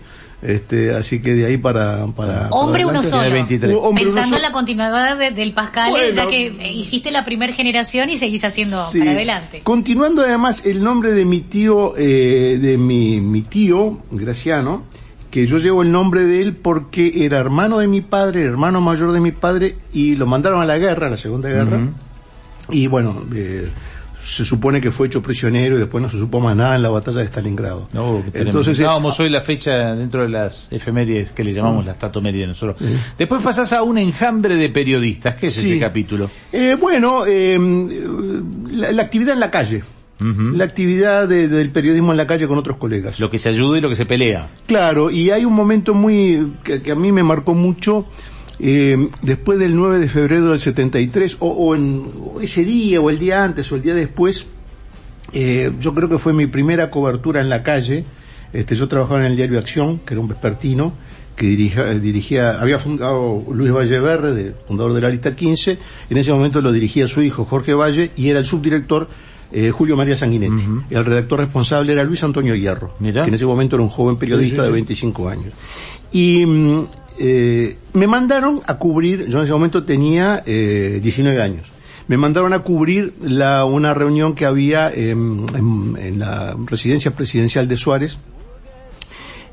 este, 0.43 0.95
así 0.95 1.21
que 1.21 1.35
de 1.35 1.47
ahí 1.47 1.57
para... 1.57 2.07
para 2.09 2.49
Hombre 2.51 2.85
para 2.85 2.99
uno 2.99 3.03
solo. 3.03 3.23
Tiene 3.23 3.35
23. 3.35 3.77
Hombre 3.81 4.05
uno 4.05 4.13
Pensando 4.15 4.23
solo. 4.25 4.37
en 4.37 4.43
la 4.43 4.53
continuidad 4.53 5.17
de- 5.19 5.31
del 5.31 5.53
Pascal, 5.53 5.91
Bueno. 5.91 6.15
ya 6.15 6.27
que 6.29 6.73
hiciste 6.75 7.11
la 7.11 7.25
primera 7.25 7.53
generación 7.53 8.11
y 8.11 8.19
seguís 8.19 8.45
haciendo 8.45 8.85
Sí. 8.91 8.99
para 8.99 9.13
adelante. 9.13 9.61
Continuando 9.65 10.23
además 10.23 10.65
el 10.67 10.83
nombre 10.85 11.13
de 11.13 11.25
mi 11.25 11.41
tío, 11.41 11.95
eh, 11.97 12.59
de 12.61 12.77
mi, 12.79 13.21
mi 13.21 13.43
tío, 13.43 13.99
Graciano, 14.11 14.83
que 15.31 15.47
yo 15.47 15.59
llevo 15.59 15.83
el 15.83 15.91
nombre 15.93 16.23
de 16.25 16.41
él 16.43 16.55
porque 16.57 17.25
era 17.25 17.39
hermano 17.39 17.79
de 17.79 17.89
mi 17.89 18.01
padre, 18.01 18.43
hermano 18.45 18.81
mayor 18.81 19.13
de 19.13 19.21
mi 19.21 19.33
padre, 19.33 19.77
y 19.93 20.15
lo 20.15 20.27
mandaron 20.27 20.61
a 20.63 20.67
la 20.67 20.79
guerra, 20.79 21.09
a 21.09 21.11
la 21.11 21.17
Segunda 21.17 21.49
Guerra, 21.49 21.91
y 22.71 22.87
bueno, 22.87 23.23
eh, 23.35 23.69
se 24.27 24.45
supone 24.45 24.81
que 24.81 24.91
fue 24.91 25.07
hecho 25.07 25.23
prisionero 25.23 25.77
y 25.77 25.79
después 25.79 26.03
no 26.03 26.09
se 26.09 26.19
supo 26.19 26.41
más 26.41 26.57
nada 26.57 26.75
en 26.77 26.83
la 26.83 26.89
batalla 26.89 27.19
de 27.21 27.27
Stalingrado. 27.27 27.89
No. 27.93 28.25
Entonces, 28.35 28.79
eh, 28.81 28.83
Dábamos 28.83 29.19
hoy 29.21 29.31
la 29.31 29.41
fecha 29.41 29.95
dentro 29.95 30.23
de 30.23 30.29
las 30.29 30.67
efemérides 30.73 31.31
que 31.31 31.45
le 31.45 31.53
llamamos 31.53 31.85
las 31.87 31.99
tatomérides 31.99 32.49
nosotros. 32.49 32.77
Después 33.17 33.43
pasás 33.43 33.73
a 33.73 33.83
un 33.83 33.99
enjambre 33.99 34.57
de 34.57 34.69
periodistas. 34.71 35.35
¿Qué 35.37 35.47
es 35.47 35.55
Sí. 35.55 35.67
ese 35.71 35.79
capítulo? 35.79 36.29
Eh, 36.53 36.77
bueno, 36.81 37.25
eh, 37.27 37.59
la, 38.71 38.93
la 38.93 39.03
actividad 39.03 39.35
en 39.35 39.41
la 39.41 39.51
calle. 39.51 39.83
La 40.19 40.65
actividad 40.65 41.29
de- 41.29 41.47
del 41.47 41.71
periodismo 41.71 42.11
en 42.11 42.17
la 42.17 42.27
calle 42.27 42.49
con 42.49 42.57
otros 42.57 42.79
colegas. 42.79 43.21
Lo 43.21 43.31
que 43.31 43.39
se 43.39 43.51
ayuda 43.51 43.77
y 43.77 43.81
lo 43.83 43.91
que 43.91 43.97
se 43.97 44.07
pelea. 44.07 44.49
Claro, 44.67 45.11
y 45.11 45.31
hay 45.31 45.45
un 45.45 45.53
momento 45.53 45.93
muy 45.93 46.53
que, 46.65 46.81
que 46.81 46.93
a 46.93 46.95
mí 46.95 47.13
me 47.13 47.23
marcó 47.23 47.55
mucho 47.55 48.07
eh, 48.59 49.09
después 49.23 49.59
del 49.59 49.77
9 49.77 49.99
de 49.99 50.09
febrero 50.09 50.51
del 50.51 50.61
73 50.61 51.37
o, 51.41 51.49
o 51.49 51.75
en 51.75 52.07
o 52.35 52.41
ese 52.41 52.65
día 52.65 53.01
o 53.01 53.11
el 53.11 53.19
día 53.19 53.45
antes 53.45 53.71
o 53.71 53.77
el 53.77 53.83
día 53.83 53.95
después 53.95 54.47
eh, 55.33 55.73
yo 55.81 55.95
creo 55.95 56.09
que 56.09 56.19
fue 56.19 56.33
mi 56.33 56.47
primera 56.47 56.91
cobertura 56.91 57.41
en 57.41 57.49
la 57.49 57.63
calle 57.63 58.05
este 58.53 58.75
yo 58.75 58.89
trabajaba 58.89 59.21
en 59.21 59.27
el 59.33 59.37
diario 59.37 59.59
Acción 59.59 59.99
que 60.07 60.15
era 60.15 60.21
un 60.21 60.29
vespertino 60.29 60.93
que 61.37 61.47
dirigía, 61.47 61.91
eh, 61.91 62.01
dirigía 62.01 62.61
había 62.61 62.79
fundado 62.79 63.43
Luis 63.53 63.73
Valle 63.73 64.01
Verde 64.01 64.33
de- 64.35 64.53
fundador 64.67 64.95
de 64.95 65.01
la 65.03 65.11
lista 65.11 65.35
15 65.37 65.79
en 66.09 66.17
ese 66.17 66.33
momento 66.33 66.61
lo 66.63 66.73
dirigía 66.73 67.07
su 67.09 67.21
hijo 67.23 67.45
Jorge 67.45 67.75
Valle 67.75 68.11
y 68.17 68.29
era 68.31 68.39
el 68.39 68.47
subdirector 68.47 69.09
eh, 69.53 69.71
Julio 69.71 69.97
María 69.97 70.17
Sanguinetti. 70.17 70.61
El 70.91 71.05
redactor 71.05 71.39
responsable 71.39 71.93
era 71.93 72.03
Luis 72.03 72.21
Antonio 72.25 72.57
Hierro, 72.57 72.95
Mirá. 72.99 73.23
que 73.23 73.29
en 73.29 73.35
ese 73.35 73.47
momento 73.47 73.77
era 73.77 73.83
un 73.85 73.89
joven 73.89 74.17
periodista 74.17 74.57
Sí, 74.57 74.61
sí, 74.63 74.63
sí. 74.63 74.67
de 74.67 74.73
25 74.73 75.29
años. 75.29 75.55
Y 76.11 76.45
mm, 76.45 76.87
eh, 77.19 77.77
me 77.93 78.07
mandaron 78.07 78.61
a 78.67 78.79
cubrir, 78.79 79.27
yo 79.27 79.39
en 79.39 79.45
ese 79.45 79.53
momento 79.53 79.85
tenía 79.85 80.43
eh, 80.47 81.01
19 81.03 81.41
años, 81.43 81.67
me 82.09 82.17
mandaron 82.17 82.53
a 82.53 82.61
cubrir 82.61 83.15
la, 83.23 83.65
una 83.65 83.93
reunión 83.95 84.35
que 84.35 84.47
había 84.47 84.91
en, 84.93 85.45
en- 85.55 85.97
en 86.01 86.19
la 86.19 86.57
residencia 86.67 87.11
presidencial 87.11 87.67
de 87.69 87.77
Suárez, 87.77 88.19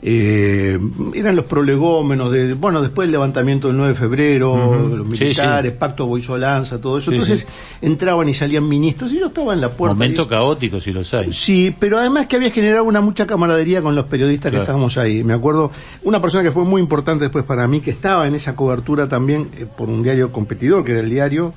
eh, 0.06 0.78
eran 1.16 1.36
los 1.38 1.46
prolegómenos 1.46 2.30
de, 2.30 2.54
bueno, 2.56 2.82
después 2.82 3.06
del 3.08 3.14
levantamiento 3.14 3.70
del 3.70 3.78
9 3.78 3.94
de 3.94 3.98
febrero, 4.00 4.98
los 4.98 5.18
Sí, 5.18 5.24
militares, 5.26 5.72
pacto 5.72 6.06
Boisolanza, 6.06 6.82
todo 6.82 6.98
eso. 6.98 7.10
Sí, 7.10 7.16
Entonces 7.18 7.48
entraban 7.82 8.28
y 8.28 8.34
salían 8.34 8.68
ministros 8.68 9.14
y 9.14 9.20
yo 9.20 9.28
estaba 9.28 9.54
en 9.54 9.62
la 9.62 9.70
puerta. 9.70 9.94
Momento 9.94 10.28
caótico 10.28 10.82
si 10.82 10.92
los 10.92 11.14
hay. 11.14 11.32
Sí, 11.32 11.74
pero 11.80 11.98
además 12.00 12.26
que 12.28 12.36
había 12.36 12.52
generado 12.52 12.84
una 12.84 13.00
mucha 13.00 13.26
camaradería 13.26 13.82
con 13.82 13.96
los 13.96 14.06
periodistas 14.06 14.50
Claro. 14.52 14.62
que 14.62 14.64
estábamos 14.66 14.98
ahí. 14.98 15.24
Me 15.24 15.34
acuerdo, 15.34 15.72
una 16.04 16.22
persona 16.22 16.44
que 16.44 16.52
fue 16.52 16.66
muy 16.66 16.82
importante 16.82 17.24
después 17.24 17.46
para 17.46 17.66
mí, 17.68 17.80
que 17.80 17.92
estaba 17.92 18.28
en 18.28 18.36
esa 18.36 18.56
cobertura 18.58 19.08
también 19.08 19.48
eh, 19.58 19.66
por 19.78 19.90
un 19.90 20.04
diario 20.04 20.34
competidor, 20.34 20.84
que 20.84 20.92
era 20.92 21.00
el 21.00 21.10
diario, 21.10 21.54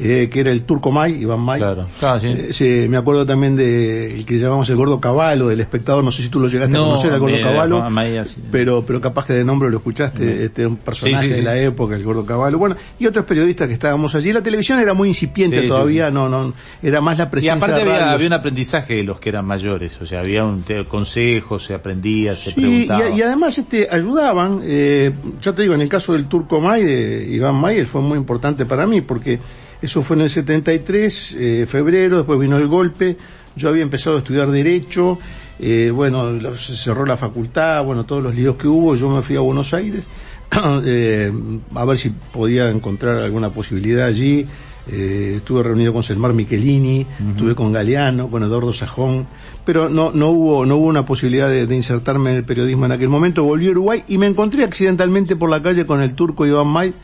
eh, 0.00 0.28
que 0.32 0.40
era 0.40 0.50
el 0.52 0.62
Turco 0.62 0.90
May, 0.92 1.14
Iván 1.22 1.40
May. 1.40 1.58
Claro. 1.60 1.86
Claro, 1.98 2.20
sí. 2.20 2.26
Eh, 2.28 2.48
sí, 2.52 2.86
me 2.88 2.96
acuerdo 2.96 3.26
también 3.26 3.56
de 3.56 4.16
el 4.18 4.24
que 4.26 4.38
llamamos 4.38 4.68
el 4.70 4.76
Gordo 4.76 5.00
Caballo, 5.00 5.48
del 5.48 5.60
espectador, 5.60 6.04
no 6.04 6.10
sé 6.10 6.22
si 6.22 6.28
tú 6.28 6.38
lo 6.40 6.48
llegaste 6.48 6.76
a 6.76 6.78
No, 6.78 6.86
conocer, 6.86 7.12
al 7.12 7.20
Gordo 7.20 7.40
Caballo, 7.40 7.90
May 7.90 8.16
así. 8.18 8.42
pero, 8.50 8.84
pero 8.86 9.00
capaz 9.00 9.26
que 9.26 9.32
de 9.32 9.44
nombre 9.44 9.70
lo 9.70 9.78
escuchaste, 9.78 10.44
este 10.44 10.66
un 10.66 10.76
personaje 10.76 11.26
Sí, 11.28 11.32
de 11.34 11.42
la 11.42 11.58
época, 11.58 11.96
el 11.96 12.02
Gordo 12.04 12.24
Caballo, 12.24 12.58
bueno, 12.58 12.76
y 12.98 13.06
otros 13.06 13.24
periodistas 13.24 13.66
que 13.68 13.74
estábamos 13.74 14.14
allí. 14.14 14.32
La 14.32 14.42
televisión 14.42 14.78
era 14.80 14.94
muy 14.94 15.08
incipiente 15.08 15.62
todavía, 15.68 16.10
no, 16.10 16.28
no, 16.28 16.52
era 16.82 17.00
más 17.00 17.18
la 17.18 17.24
Y 17.24 17.28
presencia 17.28 17.54
aparte 17.54 17.84
de 17.84 17.92
había, 17.94 18.26
un 18.26 18.32
aprendizaje 18.32 18.94
de 18.96 19.04
los 19.04 19.18
que 19.18 19.30
eran 19.30 19.46
mayores, 19.46 20.00
o 20.00 20.06
sea, 20.06 20.20
había 20.20 20.44
un 20.44 20.64
consejo, 20.88 21.58
se 21.58 21.74
aprendía, 21.74 22.34
se 22.34 22.52
preguntaba. 22.52 23.08
y, 23.10 23.18
y 23.18 23.22
además 23.22 23.58
este 23.58 23.88
ayudaban, 23.90 24.60
eh, 24.64 25.12
ya 25.40 25.52
te 25.52 25.62
digo, 25.62 25.74
en 25.74 25.80
el 25.82 25.88
caso 25.88 26.12
del 26.12 26.26
turco 26.26 26.60
May, 26.60 26.84
de 26.84 27.26
Iván 27.30 27.56
May, 27.56 27.78
él 27.78 27.86
fue 27.86 28.00
muy 28.00 28.18
importante 28.18 28.64
para 28.66 28.86
mí 28.86 29.00
porque 29.00 29.38
eso 29.80 30.02
fue 30.02 30.16
en 30.16 30.22
el 30.22 30.30
73, 30.30 31.36
eh, 31.38 31.66
febrero, 31.68 32.18
después 32.18 32.38
vino 32.38 32.56
el 32.58 32.66
golpe, 32.66 33.16
yo 33.56 33.68
había 33.68 33.82
empezado 33.82 34.16
a 34.16 34.18
estudiar 34.20 34.50
Derecho, 34.50 35.18
eh, 35.58 35.90
bueno, 35.92 36.54
se 36.56 36.76
cerró 36.76 37.04
la 37.04 37.16
facultad, 37.16 37.84
bueno, 37.84 38.04
todos 38.04 38.22
los 38.22 38.34
líos 38.34 38.56
que 38.56 38.68
hubo, 38.68 38.94
yo 38.94 39.08
me 39.08 39.22
fui 39.22 39.36
a 39.36 39.40
Buenos 39.40 39.74
Aires, 39.74 40.04
eh, 40.84 41.32
a 41.74 41.84
ver 41.84 41.98
si 41.98 42.10
podía 42.10 42.70
encontrar 42.70 43.16
alguna 43.16 43.50
posibilidad 43.50 44.06
allí, 44.06 44.46
eh, 44.90 45.34
estuve 45.36 45.62
reunido 45.62 45.92
con 45.92 46.02
Selmar 46.02 46.32
Michelini, 46.32 47.06
estuve 47.30 47.54
con 47.54 47.72
Galeano, 47.72 48.30
con 48.30 48.42
Eduardo 48.42 48.72
Sajón, 48.72 49.26
pero 49.64 49.90
no, 49.90 50.12
no 50.12 50.30
hubo, 50.30 50.64
no 50.64 50.76
hubo 50.76 50.86
una 50.86 51.04
posibilidad 51.04 51.48
de, 51.48 51.66
de, 51.66 51.76
insertarme 51.76 52.30
en 52.30 52.36
el 52.36 52.44
periodismo 52.44 52.86
en 52.86 52.92
aquel 52.92 53.10
momento. 53.10 53.44
Volví 53.44 53.66
a 53.66 53.72
Uruguay 53.72 54.04
y 54.08 54.16
me 54.16 54.26
encontré 54.26 54.64
accidentalmente 54.64 55.36
por 55.36 55.50
la 55.50 55.60
calle 55.60 55.84
con 55.84 56.00
el 56.00 56.14
turco 56.14 56.46
Iván 56.46 56.68
May, 56.68 56.94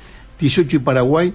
18 0.40 0.76
y 0.76 0.78
Paraguay, 0.78 1.34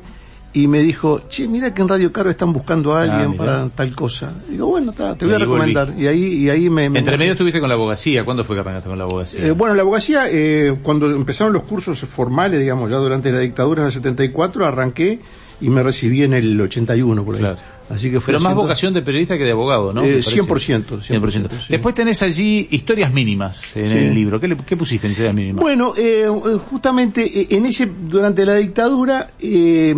y 0.51 0.67
me 0.67 0.81
dijo, 0.81 1.21
che, 1.29 1.47
mira 1.47 1.73
que 1.73 1.81
en 1.83 1.87
Radio 1.89 2.11
Caro 2.11 2.29
están 2.29 2.51
buscando 2.53 2.95
a 2.95 3.03
alguien 3.03 3.33
Ah, 3.33 3.37
para 3.37 3.69
tal 3.69 3.95
cosa. 3.95 4.31
Digo, 4.49 4.65
bueno, 4.65 4.91
ta, 4.93 5.13
te 5.15 5.25
voy 5.25 5.33
Y 5.33 5.35
a 5.35 5.39
recomendar. 5.39 5.93
Y 5.97 6.07
ahí, 6.07 6.23
y 6.23 6.49
ahí 6.49 6.69
me... 6.71 6.89
me 6.89 6.99
Entre 6.99 7.17
medio 7.19 7.33
estuviste 7.33 7.59
con 7.59 7.69
la 7.69 7.75
abogacía. 7.75 8.25
¿Cuándo 8.25 8.43
fue 8.43 8.55
que 8.55 8.61
arrancaste 8.61 8.89
con 8.89 8.97
la 8.97 9.03
abogacía? 9.03 9.45
eh, 9.45 9.51
bueno, 9.51 9.75
la 9.75 9.83
abogacía, 9.83 10.23
eh, 10.27 10.75
cuando 10.81 11.09
empezaron 11.11 11.53
los 11.53 11.63
cursos 11.63 11.99
formales, 11.99 12.59
digamos, 12.59 12.89
ya 12.89 12.97
durante 12.97 13.31
la 13.31 13.39
dictadura 13.39 13.81
en 13.81 13.87
el 13.87 13.91
74, 13.91 14.65
arranqué 14.65 15.19
y 15.61 15.69
me 15.69 15.83
recibí 15.83 16.23
en 16.23 16.33
el 16.33 16.59
81, 16.59 17.23
por 17.25 17.35
ahí. 17.35 17.41
Claro. 17.41 17.57
Así 17.89 18.11
que 18.11 18.19
fue 18.21 18.33
Pero 18.33 18.39
más 18.43 18.53
vocación 18.53 18.93
de 18.93 19.01
periodista 19.01 19.35
que 19.37 19.43
de 19.43 19.51
abogado, 19.51 19.91
¿no? 19.91 20.03
Eh, 20.03 20.07
Me 20.07 20.11
parece. 20.23 20.41
100%, 20.43 21.01
100%, 21.01 21.49
sí. 21.49 21.65
Después 21.69 21.95
tenés 21.95 22.21
allí 22.21 22.67
historias 22.69 23.11
mínimas 23.11 23.75
en 23.75 23.89
Sí. 23.89 23.97
el 23.97 24.13
libro. 24.13 24.39
¿Qué, 24.39 24.47
le- 24.47 24.57
qué 24.57 24.77
pusiste 24.77 25.07
en 25.07 25.11
historias 25.11 25.33
mínimas? 25.33 25.61
Bueno, 25.61 25.93
eh, 25.97 26.27
justamente 26.69 27.23
eh, 27.41 27.47
en 27.49 27.65
ese, 27.65 27.89
durante 28.07 28.45
la 28.45 28.53
dictadura, 28.55 29.31
eh, 29.39 29.95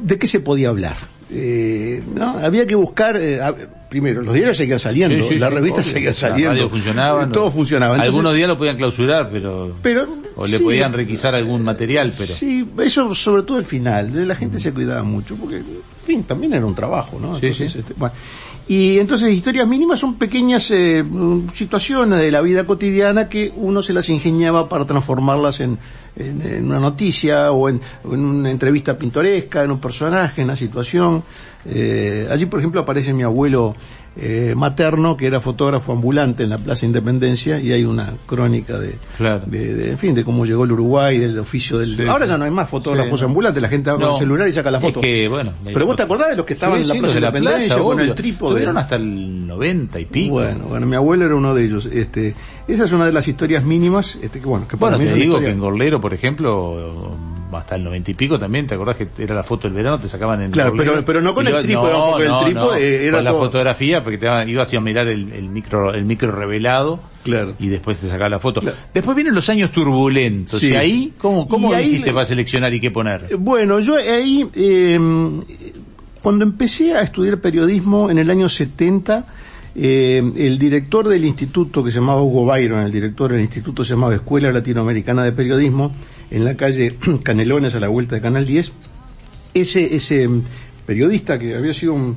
¿de 0.00 0.18
qué 0.18 0.26
se 0.26 0.40
podía 0.40 0.70
hablar? 0.70 0.96
Eh, 1.30 2.02
¿no? 2.14 2.38
Había 2.38 2.66
que 2.66 2.74
buscar, 2.74 3.16
eh, 3.16 3.40
a- 3.42 3.54
primero, 3.88 4.22
los 4.22 4.34
diarios 4.34 4.56
seguían 4.56 4.78
saliendo, 4.78 5.22
Sí, 5.22 5.34
sí, 5.34 5.38
las 5.38 5.50
sí, 5.50 5.54
revistas 5.54 5.86
seguían 5.86 6.12
La 6.12 6.18
saliendo. 6.18 6.50
radio 6.52 6.68
funcionaba. 6.70 7.22
Eh, 7.22 7.26
¿no? 7.26 7.32
Todo 7.32 7.50
funcionaba. 7.50 7.94
Entonces- 7.94 8.08
Algunos 8.14 8.34
días 8.34 8.48
lo 8.48 8.58
podían 8.58 8.76
clausurar, 8.76 9.28
pero... 9.30 9.76
pero, 9.82 10.08
o 10.36 10.46
le 10.46 10.58
podían 10.60 10.92
requisar 10.92 11.34
algún 11.34 11.62
material, 11.62 12.10
pero... 12.16 12.32
Sí, 12.32 12.66
eso 12.80 13.14
sobre 13.14 13.42
todo 13.42 13.58
al 13.58 13.64
final. 13.64 14.26
La 14.28 14.34
gente 14.36 14.58
se 14.58 14.72
cuidaba 14.72 15.02
mucho 15.02 15.36
porque, 15.36 15.56
en 15.56 15.66
fin, 16.04 16.22
también 16.24 16.54
era 16.54 16.64
un 16.64 16.74
trabajo, 16.74 17.18
¿no? 17.20 17.38
Sí, 17.38 17.46
Entonces, 17.46 17.72
sí. 17.72 17.78
este, 17.80 17.94
bueno. 17.96 18.14
Y 18.68 18.98
entonces 18.98 19.30
historias 19.32 19.66
mínimas 19.66 19.98
son 19.98 20.16
pequeñas 20.16 20.70
eh, 20.70 21.02
situaciones 21.54 22.18
de 22.18 22.30
la 22.30 22.42
vida 22.42 22.64
cotidiana 22.64 23.28
que 23.28 23.50
uno 23.56 23.80
se 23.82 23.94
las 23.94 24.08
ingeniaba 24.10 24.68
para 24.68 24.84
transformarlas 24.84 25.60
en, 25.60 25.78
en- 26.16 26.66
una 26.66 26.78
noticia 26.78 27.50
o 27.50 27.70
en, 27.70 27.80
o 28.04 28.12
en 28.12 28.20
una 28.20 28.50
entrevista 28.50 28.98
pintoresca, 28.98 29.62
en 29.64 29.70
un 29.70 29.80
personaje, 29.80 30.42
en 30.42 30.48
una 30.48 30.56
situación. 30.56 31.22
Eh, 31.64 32.28
allí, 32.30 32.44
por 32.46 32.60
ejemplo, 32.60 32.82
aparece 32.82 33.14
mi 33.14 33.22
abuelo 33.22 33.74
eh, 34.20 34.54
materno, 34.56 35.16
que 35.16 35.26
era 35.26 35.38
fotógrafo 35.40 35.92
ambulante 35.92 36.42
en 36.42 36.50
la 36.50 36.58
Plaza 36.58 36.84
Independencia, 36.86 37.60
y 37.60 37.70
hay 37.72 37.84
una 37.84 38.12
crónica 38.26 38.78
de, 38.78 38.96
Claro. 39.16 39.42
de, 39.46 39.74
de- 39.74 39.90
en 39.92 39.98
fin, 39.98 40.14
de 40.14 40.24
cómo 40.24 40.44
llegó 40.44 40.64
el 40.64 40.72
Uruguay, 40.72 41.18
del 41.18 41.38
oficio 41.38 41.78
del... 41.78 41.96
Sí, 41.96 42.02
Ahora 42.06 42.24
sí. 42.26 42.30
ya 42.32 42.38
no 42.38 42.44
hay 42.44 42.50
más 42.50 42.68
fotógrafos 42.68 43.20
Sí, 43.20 43.24
ambulantes, 43.24 43.62
la 43.62 43.68
gente 43.68 43.90
va 43.90 43.96
con 43.96 44.06
No, 44.06 44.12
el 44.14 44.18
celular 44.18 44.48
y 44.48 44.52
saca 44.52 44.70
la 44.70 44.78
es 44.78 44.84
foto. 44.84 45.00
que, 45.00 45.28
bueno, 45.28 45.52
Pero 45.64 45.86
vos 45.86 45.94
te 45.96 46.02
acordás 46.02 46.30
de 46.30 46.36
los 46.36 46.44
que 46.44 46.54
estaban 46.54 46.80
en 46.80 46.88
la 46.88 46.94
sí, 46.94 47.00
Plaza 47.00 47.14
de 47.14 47.20
la 47.20 47.28
Independencia 47.28 47.68
plaza, 47.76 47.82
con 47.82 48.00
el 48.00 48.14
trípode? 48.14 48.52
Tuvieron 48.54 48.76
hasta 48.78 48.96
el 48.96 49.46
90 49.46 50.00
y 50.00 50.04
pico. 50.06 50.34
Bueno, 50.34 50.64
bueno, 50.68 50.86
mi 50.86 50.96
abuelo 50.96 51.24
era 51.26 51.34
uno 51.36 51.54
de 51.54 51.64
ellos. 51.64 51.86
Este, 51.86 52.34
esa 52.66 52.84
es 52.84 52.92
una 52.92 53.06
de 53.06 53.12
las 53.12 53.28
historias 53.28 53.64
mínimas, 53.64 54.18
este, 54.20 54.40
que 54.40 54.46
bueno, 54.46 54.66
que 54.66 54.76
para 54.76 54.96
Bueno, 54.96 54.98
mí 54.98 55.04
te 55.04 55.10
es 55.10 55.14
digo 55.16 55.34
historia- 55.36 55.48
que 55.50 55.54
en 55.54 55.60
Gorlero, 55.60 56.00
por 56.00 56.12
ejemplo, 56.14 57.16
hasta 57.52 57.76
el 57.76 57.84
90 57.84 58.10
y 58.10 58.14
pico 58.14 58.38
también, 58.38 58.66
¿te 58.66 58.74
acordás 58.74 58.96
que 58.96 59.06
era 59.18 59.34
la 59.34 59.42
foto 59.42 59.68
del 59.68 59.76
verano? 59.76 59.98
Te 59.98 60.08
sacaban 60.08 60.42
en 60.42 60.50
Claro, 60.50 60.72
pero- 60.76 61.04
pero 61.04 61.20
no 61.20 61.34
con 61.34 61.46
el 61.46 61.60
trípode, 61.62 61.92
no, 61.92 62.10
porque 62.10 62.26
el 62.26 62.38
trípode, 62.44 62.54
no, 62.54 62.74
eh, 62.74 63.06
era 63.06 63.16
con 63.18 63.24
la 63.24 63.32
fotografía, 63.32 64.02
porque 64.04 64.18
te 64.18 64.26
ibas 64.48 64.74
a 64.74 64.80
mirar 64.80 65.08
el, 65.08 65.32
el 65.32 65.48
micro 65.48 65.94
el 65.94 66.04
micro 66.04 66.30
revelado 66.32 67.00
Claro. 67.24 67.54
y 67.58 67.68
después 67.68 67.98
te 67.98 68.08
sacaba 68.08 68.28
la 68.28 68.38
foto. 68.38 68.60
Claro. 68.60 68.76
Después 68.92 69.14
vienen 69.14 69.34
los 69.34 69.48
años 69.48 69.72
turbulentos. 69.72 70.60
Sí. 70.60 70.68
Y 70.68 70.74
ahí, 70.76 71.12
¿cómo, 71.18 71.46
cómo 71.48 71.70
Y 71.72 71.74
ahí 71.76 71.84
hiciste 71.84 72.12
para 72.12 72.24
seleccionar 72.26 72.72
y 72.74 72.80
qué 72.80 72.88
Eh, 72.88 72.90
poner? 72.90 73.36
Bueno, 73.38 73.80
yo 73.80 73.96
ahí, 73.96 74.48
eh, 74.54 74.98
cuando 76.22 76.44
empecé 76.44 76.94
a 76.94 77.02
estudiar 77.02 77.38
periodismo 77.40 78.10
en 78.10 78.18
el 78.18 78.30
año 78.30 78.48
70, 78.48 79.24
eh, 79.80 80.32
el 80.36 80.58
director 80.58 81.08
del 81.08 81.24
instituto 81.24 81.84
que 81.84 81.92
se 81.92 82.00
llamaba 82.00 82.20
Hugo 82.20 82.44
Byron, 82.44 82.80
el 82.80 82.90
director 82.90 83.30
del 83.30 83.42
instituto 83.42 83.84
se 83.84 83.94
llamaba 83.94 84.14
Escuela 84.14 84.50
Latinoamericana 84.50 85.22
de 85.22 85.30
Periodismo, 85.30 85.94
en 86.30 86.44
la 86.44 86.56
calle 86.56 86.96
Canelones 87.22 87.76
a 87.76 87.80
la 87.80 87.86
vuelta 87.86 88.16
de 88.16 88.20
Canal 88.20 88.44
10, 88.44 88.72
ese, 89.54 89.94
ese 89.94 90.26
mm, 90.26 90.42
periodista 90.84 91.38
que 91.38 91.54
había 91.54 91.72
sido 91.72 91.94
un, 91.94 92.16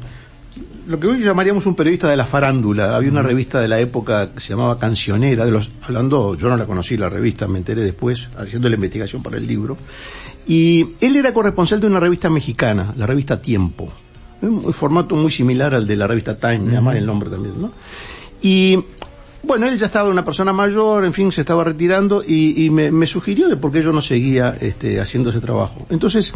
lo 0.87 0.99
que 0.99 1.07
hoy 1.07 1.19
llamaríamos 1.19 1.65
un 1.67 1.75
periodista 1.75 2.09
de 2.09 2.15
la 2.17 2.25
farándula. 2.25 2.95
Había 2.95 3.11
una 3.11 3.21
revista 3.21 3.61
de 3.61 3.67
la 3.67 3.79
época 3.79 4.33
que 4.33 4.39
se 4.39 4.49
llamaba 4.49 4.79
Cancionera, 4.79 5.45
de 5.45 5.51
los, 5.51 5.71
hablando, 5.83 6.35
yo 6.35 6.49
no 6.49 6.57
la 6.57 6.65
conocí 6.65 6.97
la 6.97 7.09
revista, 7.09 7.47
me 7.47 7.59
enteré 7.59 7.83
después, 7.83 8.29
haciendo 8.37 8.69
la 8.69 8.75
investigación 8.75 9.21
para 9.21 9.37
el 9.37 9.45
libro. 9.45 9.77
Y 10.47 10.85
él 10.99 11.15
era 11.15 11.33
corresponsal 11.33 11.79
de 11.79 11.87
una 11.87 11.99
revista 11.99 12.29
mexicana, 12.29 12.93
la 12.97 13.05
revista 13.05 13.39
Tiempo. 13.39 13.91
Un 14.41 14.73
formato 14.73 15.15
muy 15.15 15.31
similar 15.31 15.75
al 15.75 15.85
de 15.85 15.95
la 15.95 16.07
revista 16.07 16.37
Time, 16.37 16.59
me 16.59 16.73
llama 16.73 16.97
el 16.97 17.05
nombre 17.05 17.29
también, 17.29 17.61
¿no? 17.61 17.71
Y 18.41 18.83
bueno, 19.43 19.67
él 19.67 19.77
ya 19.77 19.87
estaba 19.87 20.09
una 20.09 20.23
persona 20.23 20.53
mayor, 20.53 21.05
en 21.05 21.13
fin, 21.13 21.31
se 21.31 21.41
estaba 21.41 21.63
retirando 21.63 22.23
y, 22.25 22.65
y 22.65 22.69
me, 22.69 22.91
me 22.91 23.07
sugirió 23.07 23.49
de 23.49 23.55
por 23.55 23.71
qué 23.71 23.81
yo 23.81 23.91
no 23.91 24.01
seguía 24.01 24.55
este, 24.59 24.99
haciendo 24.99 25.29
ese 25.29 25.39
trabajo. 25.39 25.85
Entonces, 25.89 26.33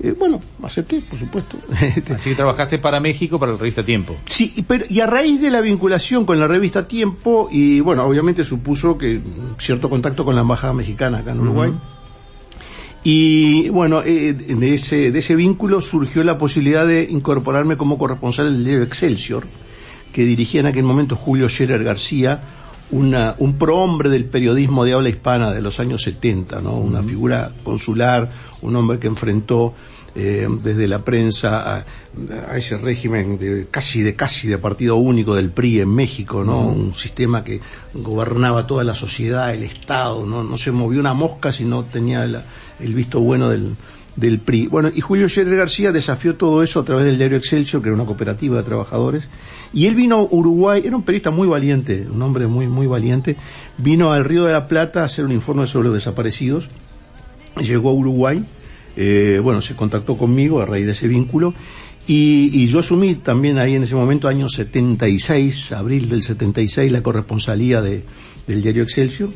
eh, 0.00 0.14
bueno, 0.16 0.40
acepté, 0.62 1.00
por 1.00 1.18
supuesto. 1.18 1.56
Este, 1.96 2.14
Así 2.14 2.30
que 2.30 2.36
trabajaste 2.36 2.78
para 2.78 3.00
México, 3.00 3.38
para 3.38 3.52
la 3.52 3.58
revista 3.58 3.82
Tiempo. 3.82 4.16
Sí, 4.26 4.52
y 4.56 4.62
pero, 4.62 4.84
y 4.88 5.00
a 5.00 5.06
raíz 5.06 5.40
de 5.40 5.50
la 5.50 5.60
vinculación 5.60 6.24
con 6.24 6.38
la 6.38 6.46
revista 6.46 6.86
Tiempo, 6.86 7.48
y 7.50 7.80
bueno, 7.80 8.04
obviamente 8.04 8.44
supuso 8.44 8.98
que 8.98 9.20
cierto 9.58 9.88
contacto 9.88 10.24
con 10.24 10.34
la 10.34 10.42
embajada 10.42 10.72
mexicana 10.72 11.18
acá 11.18 11.32
en 11.32 11.40
Uruguay. 11.40 11.72
Y 13.04 13.68
bueno, 13.68 14.02
eh, 14.04 14.32
de, 14.34 14.74
ese, 14.74 15.10
de 15.12 15.18
ese 15.18 15.36
vínculo 15.36 15.80
surgió 15.80 16.24
la 16.24 16.36
posibilidad 16.38 16.86
de 16.86 17.04
incorporarme 17.04 17.76
como 17.76 17.96
corresponsal 17.96 18.52
del 18.52 18.64
diario 18.64 18.82
Excelsior, 18.84 19.44
que 20.12 20.24
dirigía 20.24 20.60
en 20.60 20.66
aquel 20.66 20.82
momento 20.84 21.16
Julio 21.16 21.48
Scherer 21.48 21.84
García, 21.84 22.40
una, 22.90 23.34
un 23.38 23.54
prohombre 23.58 24.08
del 24.08 24.24
periodismo 24.24 24.84
de 24.84 24.94
habla 24.94 25.10
hispana 25.10 25.52
de 25.52 25.60
los 25.62 25.78
años 25.78 26.02
70, 26.02 26.60
¿no? 26.60 26.72
Una 26.74 27.02
figura 27.02 27.50
consular, 27.62 28.30
un 28.62 28.74
hombre 28.76 28.98
que 28.98 29.06
enfrentó 29.06 29.74
eh, 30.14 30.48
desde 30.64 30.88
la 30.88 31.04
prensa 31.04 31.76
a, 31.76 31.84
a 32.50 32.56
ese 32.56 32.78
régimen 32.78 33.38
de 33.38 33.68
casi 33.70 34.02
de 34.02 34.16
casi 34.16 34.48
de 34.48 34.56
partido 34.58 34.96
único 34.96 35.34
del 35.34 35.50
PRI 35.50 35.80
en 35.80 35.94
México, 35.94 36.42
¿no? 36.42 36.60
Un 36.66 36.94
sistema 36.94 37.44
que 37.44 37.60
gobernaba 37.92 38.66
toda 38.66 38.82
la 38.84 38.94
sociedad, 38.94 39.52
el 39.54 39.62
Estado, 39.62 40.24
¿no? 40.26 40.42
No 40.42 40.56
se 40.56 40.72
movió 40.72 40.98
una 40.98 41.12
mosca 41.14 41.52
si 41.52 41.64
no 41.66 41.84
tenía 41.84 42.26
la- 42.26 42.42
el 42.80 42.94
visto 42.94 43.20
bueno 43.20 43.48
del, 43.48 43.74
del 44.18 44.40
PRI. 44.40 44.66
Bueno, 44.66 44.90
y 44.94 45.00
Julio 45.00 45.28
Scherer 45.28 45.56
García 45.56 45.92
desafió 45.92 46.34
todo 46.34 46.62
eso 46.62 46.80
a 46.80 46.84
través 46.84 47.04
del 47.04 47.18
diario 47.18 47.38
Excelsior, 47.38 47.82
que 47.82 47.88
era 47.88 47.94
una 47.94 48.04
cooperativa 48.04 48.58
de 48.58 48.62
trabajadores, 48.64 49.28
y 49.72 49.86
él 49.86 49.94
vino 49.94 50.16
a 50.16 50.22
Uruguay, 50.22 50.82
era 50.84 50.96
un 50.96 51.02
periodista 51.02 51.30
muy 51.30 51.46
valiente, 51.46 52.06
un 52.12 52.20
hombre 52.22 52.46
muy, 52.46 52.66
muy 52.66 52.86
valiente, 52.86 53.36
vino 53.78 54.12
al 54.12 54.24
Río 54.24 54.44
de 54.44 54.52
la 54.52 54.66
Plata 54.66 55.02
a 55.02 55.04
hacer 55.04 55.24
un 55.24 55.32
informe 55.32 55.66
sobre 55.66 55.88
los 55.88 55.94
desaparecidos, 55.94 56.68
llegó 57.60 57.90
a 57.90 57.92
Uruguay, 57.92 58.44
eh, 58.96 59.40
bueno, 59.42 59.62
se 59.62 59.76
contactó 59.76 60.16
conmigo 60.16 60.60
a 60.60 60.66
raíz 60.66 60.86
de 60.86 60.92
ese 60.92 61.06
vínculo, 61.06 61.54
y, 62.08 62.50
y 62.52 62.66
yo 62.66 62.78
asumí 62.80 63.16
también 63.16 63.58
ahí 63.58 63.74
en 63.74 63.84
ese 63.84 63.94
momento, 63.94 64.28
año 64.28 64.48
76, 64.48 65.72
abril 65.72 66.08
del 66.08 66.22
76, 66.22 66.90
la 66.90 67.02
corresponsalía 67.02 67.82
de, 67.82 68.02
del 68.46 68.62
diario 68.62 68.82
Excelsior, 68.82 69.28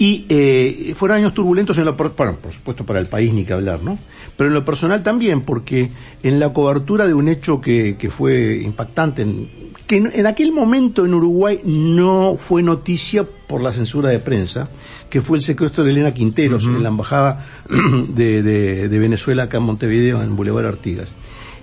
y 0.00 0.24
eh, 0.30 0.94
fueron 0.96 1.18
años 1.18 1.34
turbulentos 1.34 1.76
en 1.76 1.84
lo 1.84 1.94
bueno, 1.94 2.36
por 2.40 2.50
supuesto 2.52 2.86
para 2.86 3.00
el 3.00 3.06
país 3.06 3.34
ni 3.34 3.44
que 3.44 3.52
hablar, 3.52 3.82
¿no? 3.82 3.98
Pero 4.34 4.48
en 4.48 4.54
lo 4.54 4.64
personal 4.64 5.02
también, 5.02 5.42
porque 5.42 5.90
en 6.22 6.40
la 6.40 6.54
cobertura 6.54 7.06
de 7.06 7.12
un 7.12 7.28
hecho 7.28 7.60
que, 7.60 7.96
que 7.98 8.08
fue 8.08 8.62
impactante, 8.64 9.20
en, 9.20 9.46
que 9.86 9.98
en, 9.98 10.10
en 10.14 10.26
aquel 10.26 10.52
momento 10.52 11.04
en 11.04 11.12
Uruguay 11.12 11.60
no 11.64 12.36
fue 12.38 12.62
noticia 12.62 13.24
por 13.46 13.60
la 13.60 13.72
censura 13.72 14.08
de 14.08 14.20
prensa, 14.20 14.70
que 15.10 15.20
fue 15.20 15.36
el 15.36 15.42
secuestro 15.42 15.84
de 15.84 15.90
Elena 15.90 16.14
Quinteros 16.14 16.64
en 16.64 16.82
la 16.82 16.88
embajada 16.88 17.44
de, 18.08 18.42
de- 18.42 18.88
de 18.88 18.98
Venezuela 18.98 19.42
acá 19.42 19.58
en 19.58 19.64
Montevideo, 19.64 20.22
en 20.22 20.34
Boulevard 20.34 20.64
Artigas. 20.64 21.12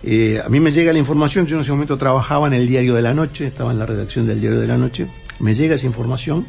Eh, 0.03 0.39
a 0.45 0.47
mí 0.49 0.59
me 0.59 0.69
llega 0.69 0.93
la 0.93 0.99
información, 0.99 1.47
yo 1.47 1.55
en 1.55 1.61
ese 1.61 1.71
momento 1.71 1.97
trabajaba 1.97 2.45
en 2.45 2.53
el 2.53 2.67
Diario 2.67 2.93
de 2.93 3.01
la 3.01 3.15
Noche, 3.15 3.47
estaba 3.47 3.71
en 3.71 3.79
la 3.79 3.87
redacción 3.87 4.27
del 4.27 4.39
Diario 4.41 4.59
de 4.59 4.67
la 4.67 4.77
Noche, 4.77 5.07
me 5.39 5.55
llega 5.55 5.73
esa 5.73 5.87
información 5.87 6.45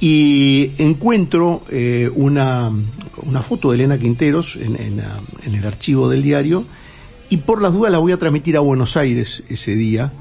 y 0.00 0.72
encuentro 0.78 1.62
eh, 1.70 2.10
una, 2.14 2.70
una 3.22 3.42
foto 3.42 3.70
de 3.70 3.76
Elena 3.76 3.98
Quinteros 3.98 4.56
en, 4.56 5.00
ah, 5.00 5.20
en 5.44 5.54
el 5.54 5.64
archivo 5.66 6.08
del 6.08 6.22
diario 6.22 6.64
y 7.30 7.38
por 7.38 7.60
las 7.60 7.72
dudas 7.72 7.90
la 7.90 7.98
voy 7.98 8.12
a 8.12 8.16
transmitir 8.16 8.56
a 8.56 8.60
Buenos 8.60 8.96
Aires 8.96 9.42
ese 9.48 9.74
día. 9.74 10.12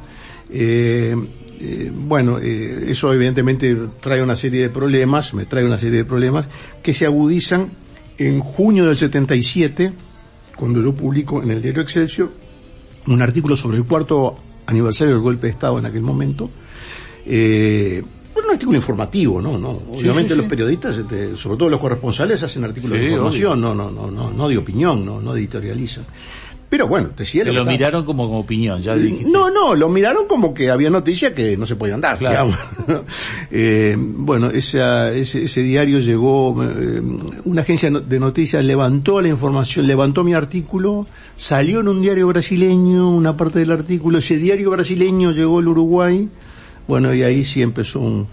Eh, 0.50 1.16
eh, 1.60 1.92
bueno, 1.94 2.38
eso 2.40 3.14
evidentemente 3.14 3.76
trae 4.00 4.22
una 4.22 4.36
serie 4.36 4.62
de 4.62 4.70
problemas, 4.70 5.34
me 5.34 5.46
trae 5.46 5.64
una 5.64 5.78
serie 5.78 6.00
de 6.00 6.06
problemas 6.06 6.48
que 6.84 6.94
se 6.94 7.06
agudizan 7.06 7.70
en 8.18 8.40
junio 8.40 8.86
del 8.86 8.98
77, 8.98 9.94
cuando 10.56 10.82
yo 10.82 10.94
publico 10.94 11.42
en 11.42 11.52
el 11.52 11.62
diario 11.62 11.82
Excelsior 11.82 12.32
un 13.08 13.22
artículo 13.22 13.56
sobre 13.56 13.78
el 13.78 13.86
cuarto 13.86 14.38
aniversario 14.66 15.14
del 15.14 15.24
golpe 15.24 15.48
de 15.48 15.54
Estado 15.54 15.80
en 15.80 15.86
aquel 15.86 16.02
momento. 16.02 16.50
Bueno, 18.38 18.50
un 18.50 18.54
artículo 18.56 18.78
informativo, 18.78 19.42
¿no? 19.42 19.58
no 19.58 19.70
obviamente 19.70 20.30
sí, 20.30 20.36
sí. 20.36 20.42
los 20.42 20.46
periodistas, 20.46 20.98
este, 20.98 21.36
sobre 21.36 21.58
todo 21.58 21.70
los 21.70 21.80
corresponsales, 21.80 22.42
hacen 22.44 22.64
artículos 22.64 23.00
de 23.00 23.06
información, 23.10 23.60
no, 23.62 23.74
no, 23.76 23.90
no, 23.92 24.12
no, 24.12 24.32
no 24.32 24.48
de 24.50 24.58
opinión, 24.58 25.06
no, 25.06 25.20
no 25.22 25.36
editorializan. 25.36 26.06
Pero 26.70 26.86
bueno, 26.86 27.12
decía 27.18 27.46
Te 27.46 27.54
lo 27.54 27.64
miraron 27.64 28.04
como, 28.04 28.26
como 28.28 28.40
opinión, 28.40 28.82
ya 28.82 28.94
dijiste. 28.94 29.32
No, 29.32 29.50
no, 29.50 29.74
lo 29.74 29.88
miraron 29.88 30.28
como 30.28 30.54
que 30.54 30.70
había 30.70 30.90
noticias 30.90 31.32
que 31.32 31.56
no 31.56 31.66
se 31.66 31.78
podían 31.78 32.02
dar, 32.02 32.18
Claro. 32.18 32.48
digamos. 32.86 33.06
Eh, 33.52 33.96
bueno, 33.98 34.50
esa- 34.50 35.14
ese, 35.14 35.44
ese 35.46 35.62
diario 35.62 36.00
llegó, 36.00 36.62
eh, 36.64 37.02
una 37.46 37.62
agencia 37.62 37.90
de 37.90 38.20
noticias 38.20 38.66
levantó 38.66 39.22
la 39.22 39.30
información, 39.30 39.88
levantó 39.88 40.26
mi 40.26 40.34
artículo, 40.34 41.08
salió 41.38 41.80
en 41.80 41.88
un 41.88 42.02
diario 42.02 42.28
brasileño 42.28 43.10
una 43.10 43.38
parte 43.38 43.60
del 43.60 43.72
artículo, 43.72 44.18
ese 44.18 44.36
diario 44.38 44.70
brasileño 44.70 45.32
llegó 45.32 45.60
al 45.60 45.70
Uruguay, 45.70 46.28
bueno, 46.88 47.14
y 47.14 47.24
ahí 47.24 47.44
sí 47.44 47.62
empezó 47.62 48.00
un, 48.00 48.28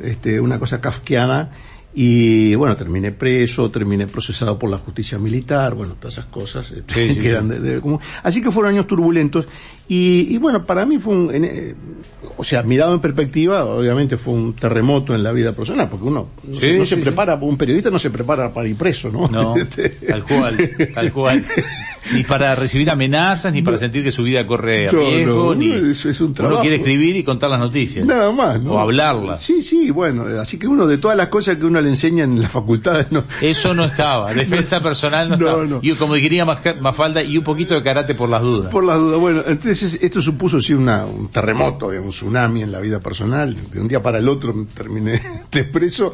este, 0.00 0.40
una 0.40 0.58
cosa 0.58 0.80
kafkiana, 0.80 1.50
y 1.92 2.54
bueno, 2.54 2.76
terminé 2.76 3.10
preso, 3.12 3.70
terminé 3.70 4.06
procesado 4.06 4.58
por 4.58 4.70
la 4.70 4.78
justicia 4.78 5.18
militar, 5.18 5.74
bueno, 5.74 5.94
todas 5.98 6.14
esas 6.14 6.26
cosas 6.26 6.70
este, 6.70 6.94
Sí, 6.94 7.14
sí, 7.14 7.20
que 7.20 7.28
eran 7.30 7.48
de- 7.48 7.58
de- 7.58 7.80
como- 7.80 8.00
así 8.22 8.40
que 8.40 8.50
fueron 8.52 8.74
años 8.74 8.86
turbulentos 8.86 9.46
y, 9.88 10.32
y 10.34 10.38
bueno, 10.38 10.64
para 10.64 10.86
mí 10.86 10.98
fue 10.98 11.14
un, 11.16 11.34
en- 11.34 11.44
eh, 11.44 11.74
o 12.36 12.44
sea, 12.44 12.62
mirado 12.62 12.94
en 12.94 13.00
perspectiva, 13.00 13.64
obviamente 13.64 14.16
fue 14.16 14.34
un 14.34 14.52
terremoto 14.54 15.14
en 15.16 15.22
la 15.24 15.32
vida 15.32 15.52
personal, 15.52 15.88
porque 15.90 16.04
uno 16.06 16.28
no, 16.44 16.60
se, 16.60 16.78
no 16.96 17.02
prepara, 17.02 17.34
un 17.34 17.56
periodista 17.56 17.90
no 17.90 17.98
se 17.98 18.10
prepara 18.10 18.52
para 18.54 18.68
ir 18.68 18.76
preso, 18.76 19.10
¿no? 19.10 19.26
No, 19.28 19.56
Este, 19.60 19.88
tal 20.06 20.22
cual, 20.24 20.56
tal 20.94 21.12
cual. 21.12 21.44
Ni 22.14 22.24
para 22.24 22.54
recibir 22.56 22.88
amenazas, 22.90 23.52
ni 23.52 23.60
para 23.62 23.76
sentir 23.76 24.02
que 24.02 24.10
su 24.10 24.22
vida 24.24 24.44
corre 24.46 24.88
a 24.88 24.90
riesgo, 24.90 25.54
no, 25.54 25.54
ni 25.54 25.70
eso 25.90 26.08
es 26.08 26.20
un 26.22 26.34
uno 26.40 26.60
quiere 26.60 26.76
escribir 26.76 27.14
y 27.14 27.22
contar 27.22 27.50
las 27.50 27.60
noticias. 27.60 28.04
Nada 28.06 28.32
más, 28.32 28.60
¿no? 28.60 28.72
O 28.72 28.78
hablarlas. 28.80 29.40
Sí, 29.42 29.60
sí, 29.62 29.90
bueno, 29.90 30.24
así 30.40 30.58
que 30.58 30.66
uno 30.66 30.86
de 30.88 30.96
todas 30.98 31.16
las 31.16 31.28
cosas 31.28 31.58
que 31.58 31.66
uno 31.66 31.79
le 31.80 31.88
enseña 31.88 32.24
en 32.24 32.40
las 32.42 32.50
facultades, 32.52 33.06
no, 33.12 33.24
Eso 33.40 33.74
no 33.74 33.84
estaba, 33.84 34.32
defensa 34.34 34.80
personal 34.82 35.28
no, 35.28 35.34
estaba. 35.36 35.64
no. 35.66 35.80
Y 35.82 35.92
como 35.94 36.14
diría 36.14 36.44
Mafalda, 36.44 37.22
y 37.22 37.38
un 37.38 37.44
poquito 37.44 37.74
de 37.74 37.82
karate 37.82 38.14
por 38.14 38.28
las 38.28 38.42
dudas. 38.42 38.70
Por 38.70 38.84
las 38.84 38.98
dudas. 38.98 39.18
Bueno, 39.20 39.42
entonces 39.46 39.98
esto 40.00 40.20
supuso 40.22 40.60
sí 40.60 40.72
una, 40.74 41.04
un 41.06 41.28
terremoto, 41.28 41.88
un 41.88 42.10
tsunami 42.10 42.62
en 42.62 42.72
la 42.72 42.80
vida 42.80 43.00
personal. 43.00 43.56
De 43.72 43.80
un 43.80 43.88
día 43.88 44.00
para 44.02 44.18
el 44.18 44.28
otro 44.28 44.54
terminé 44.74 45.20
preso. 45.72 46.12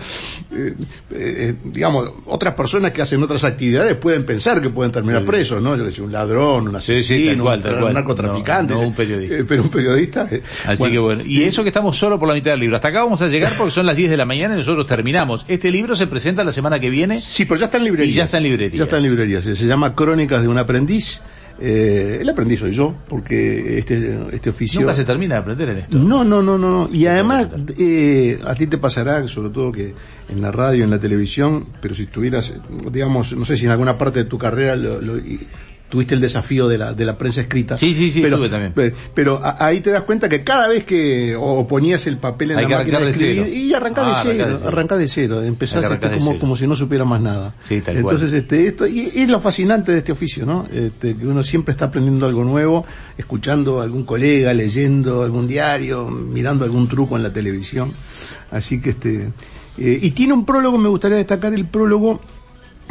Eh, 0.52 0.74
eh, 1.10 1.54
digamos, 1.64 2.10
otras 2.26 2.54
personas 2.54 2.92
que 2.92 3.02
hacen 3.02 3.22
otras 3.22 3.44
actividades 3.44 3.96
pueden 3.96 4.24
pensar 4.24 4.60
que 4.60 4.70
pueden 4.70 4.92
terminar 4.92 5.22
Sí. 5.22 5.26
presos, 5.26 5.62
¿no? 5.62 5.70
Yo 5.76 5.82
le 5.82 5.88
decía, 5.90 6.04
un 6.04 6.12
ladrón, 6.12 6.68
un 6.68 6.76
asesino, 6.76 7.18
sí, 7.20 7.26
tal 7.28 7.40
cual, 7.40 7.62
tal 7.62 7.74
un 7.74 7.80
cual. 7.80 7.94
narcotraficante. 7.94 8.74
Un 8.74 8.94
periodista. 8.94 9.34
Eh, 9.36 9.44
pero 9.46 9.62
un 9.62 9.68
periodista. 9.70 10.28
Así 10.66 10.90
que 10.90 10.98
bueno, 10.98 11.22
y 11.24 11.42
eso 11.44 11.62
que 11.62 11.68
estamos 11.70 11.96
solo 11.96 12.18
por 12.18 12.28
la 12.28 12.34
mitad 12.34 12.50
del 12.52 12.60
libro. 12.60 12.76
Hasta 12.76 12.88
acá 12.88 13.02
vamos 13.04 13.22
a 13.22 13.28
llegar 13.28 13.52
porque 13.56 13.70
son 13.72 13.86
las 13.86 13.96
10 13.96 14.10
de 14.10 14.16
la 14.16 14.24
mañana 14.24 14.54
y 14.54 14.58
nosotros 14.58 14.86
terminamos. 14.86 15.44
Este 15.56 15.70
libro 15.70 15.96
se 15.96 16.06
presenta 16.06 16.44
la 16.44 16.52
semana 16.52 16.78
que 16.78 16.88
viene. 16.90 17.18
Sí, 17.20 17.44
pero 17.44 17.58
ya 17.58 17.66
está 17.66 17.78
en 17.78 17.84
librería. 17.84 18.12
Y 18.12 18.14
ya 18.14 18.24
está 18.24 18.36
en 18.38 18.44
librería. 18.44 18.78
Ya 18.78 18.84
está 18.84 18.96
en 18.98 19.02
librería. 19.02 19.42
Se, 19.42 19.56
se 19.56 19.66
llama 19.66 19.94
Crónicas 19.94 20.40
de 20.42 20.48
un 20.48 20.58
aprendiz. 20.58 21.22
Eh, 21.58 22.18
el 22.20 22.28
aprendiz 22.28 22.60
soy 22.60 22.74
yo, 22.74 22.94
porque 23.08 23.78
este, 23.78 24.18
este 24.32 24.50
oficio... 24.50 24.80
Nunca 24.82 24.92
se 24.92 25.04
termina 25.06 25.36
de 25.36 25.40
aprender 25.40 25.70
en 25.70 25.78
esto. 25.78 25.96
No, 25.96 26.22
no, 26.22 26.42
no, 26.42 26.58
no. 26.58 26.90
Y 26.92 27.06
además, 27.06 27.48
eh, 27.78 28.38
a 28.44 28.54
ti 28.54 28.66
te 28.66 28.76
pasará, 28.76 29.26
sobre 29.26 29.48
todo 29.48 29.72
que 29.72 29.94
en 30.28 30.42
la 30.42 30.52
radio, 30.52 30.84
en 30.84 30.90
la 30.90 30.98
televisión, 30.98 31.64
pero 31.80 31.94
si 31.94 32.04
tuvieras, 32.06 32.54
digamos, 32.92 33.32
no 33.34 33.46
sé 33.46 33.56
si 33.56 33.64
en 33.64 33.70
alguna 33.70 33.96
parte 33.96 34.18
de 34.20 34.24
tu 34.26 34.36
carrera 34.36 34.76
lo- 34.76 35.00
lo- 35.00 35.16
tuviste 35.96 36.14
el 36.14 36.20
desafío 36.20 36.68
de 36.68 36.76
la, 36.76 36.92
de 36.92 37.04
la 37.06 37.16
prensa 37.16 37.40
escrita. 37.40 37.76
Sí, 37.78 37.94
sí, 37.94 38.10
sí, 38.10 38.20
pero, 38.20 38.36
tuve 38.36 38.50
también. 38.50 38.72
Pero, 38.74 38.94
pero 39.14 39.40
a- 39.42 39.64
ahí 39.64 39.80
te 39.80 39.90
das 39.90 40.02
cuenta 40.02 40.28
que 40.28 40.44
cada 40.44 40.68
vez 40.68 40.84
que 40.84 41.34
o 41.34 41.66
ponías 41.66 42.06
el 42.06 42.18
papel 42.18 42.50
en 42.50 42.58
Hay 42.58 42.68
la 42.68 42.78
máquina 42.78 43.00
de 43.00 43.08
escribir, 43.10 43.46
y 43.48 43.72
arrancás 43.72 44.04
Ah, 44.06 44.08
de 44.08 44.12
arrancás 44.12 44.22
cero, 44.36 44.46
de 44.52 44.56
cero. 44.58 44.68
arrancás 44.68 44.98
de 44.98 45.08
cero, 45.08 45.42
empezás 45.42 45.82
Hay 45.84 45.88
que 45.88 45.94
este, 45.94 46.08
de 46.10 46.16
como, 46.18 46.30
cero. 46.32 46.40
como 46.40 46.56
si 46.56 46.66
no 46.66 46.76
supiera 46.76 47.04
más 47.06 47.20
nada. 47.22 47.54
Sí, 47.60 47.80
tal 47.80 48.00
cual. 48.02 48.14
Entonces, 48.14 48.32
este, 48.38 48.66
esto, 48.66 48.86
y, 48.86 49.10
y 49.14 49.22
es 49.22 49.28
lo 49.30 49.40
fascinante 49.40 49.92
de 49.92 49.98
este 49.98 50.12
oficio, 50.12 50.44
¿no? 50.44 50.66
Este, 50.70 51.16
que 51.16 51.26
uno 51.26 51.42
siempre 51.42 51.72
está 51.72 51.86
aprendiendo 51.86 52.26
algo 52.26 52.44
nuevo, 52.44 52.84
escuchando 53.16 53.80
a 53.80 53.84
algún 53.84 54.04
colega, 54.04 54.52
leyendo 54.52 55.22
algún 55.22 55.46
diario, 55.46 56.08
mirando 56.08 56.64
algún 56.66 56.86
truco 56.88 57.16
en 57.16 57.22
la 57.22 57.32
televisión. 57.32 57.92
Así 58.50 58.80
que 58.80 58.90
este, 58.90 59.30
eh, 59.78 59.98
y 60.02 60.10
tiene 60.10 60.32
un 60.34 60.44
prólogo, 60.44 60.76
me 60.78 60.88
gustaría 60.88 61.16
destacar 61.16 61.54
el 61.54 61.64
prólogo, 61.66 62.20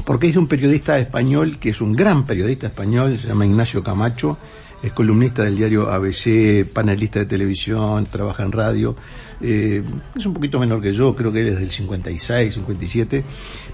porque 0.04 0.28
es 0.28 0.34
de 0.34 0.40
un 0.40 0.48
periodista 0.48 1.00
español, 1.00 1.58
que 1.60 1.70
es 1.70 1.82
un 1.82 1.94
gran 1.94 2.26
periodista 2.26 2.68
español, 2.68 3.18
se 3.18 3.28
llama 3.28 3.46
Ignacio 3.46 3.84
Camacho, 3.84 4.38
es 4.84 4.92
columnista 4.92 5.44
del 5.44 5.56
diario 5.58 5.90
ABC, 5.92 6.66
panelista 6.72 7.20
de 7.20 7.26
televisión, 7.26 8.06
trabaja 8.06 8.44
en 8.44 8.52
radio, 8.52 8.96
eh, 9.42 9.82
es 10.16 10.26
un 10.26 10.34
poquito 10.34 10.60
menor 10.60 10.80
que 10.82 10.94
yo, 10.94 11.16
creo 11.16 11.32
que 11.32 11.42
él 11.42 11.48
es 11.48 11.60
del 11.60 11.72
56, 11.72 12.54
57, 12.54 13.24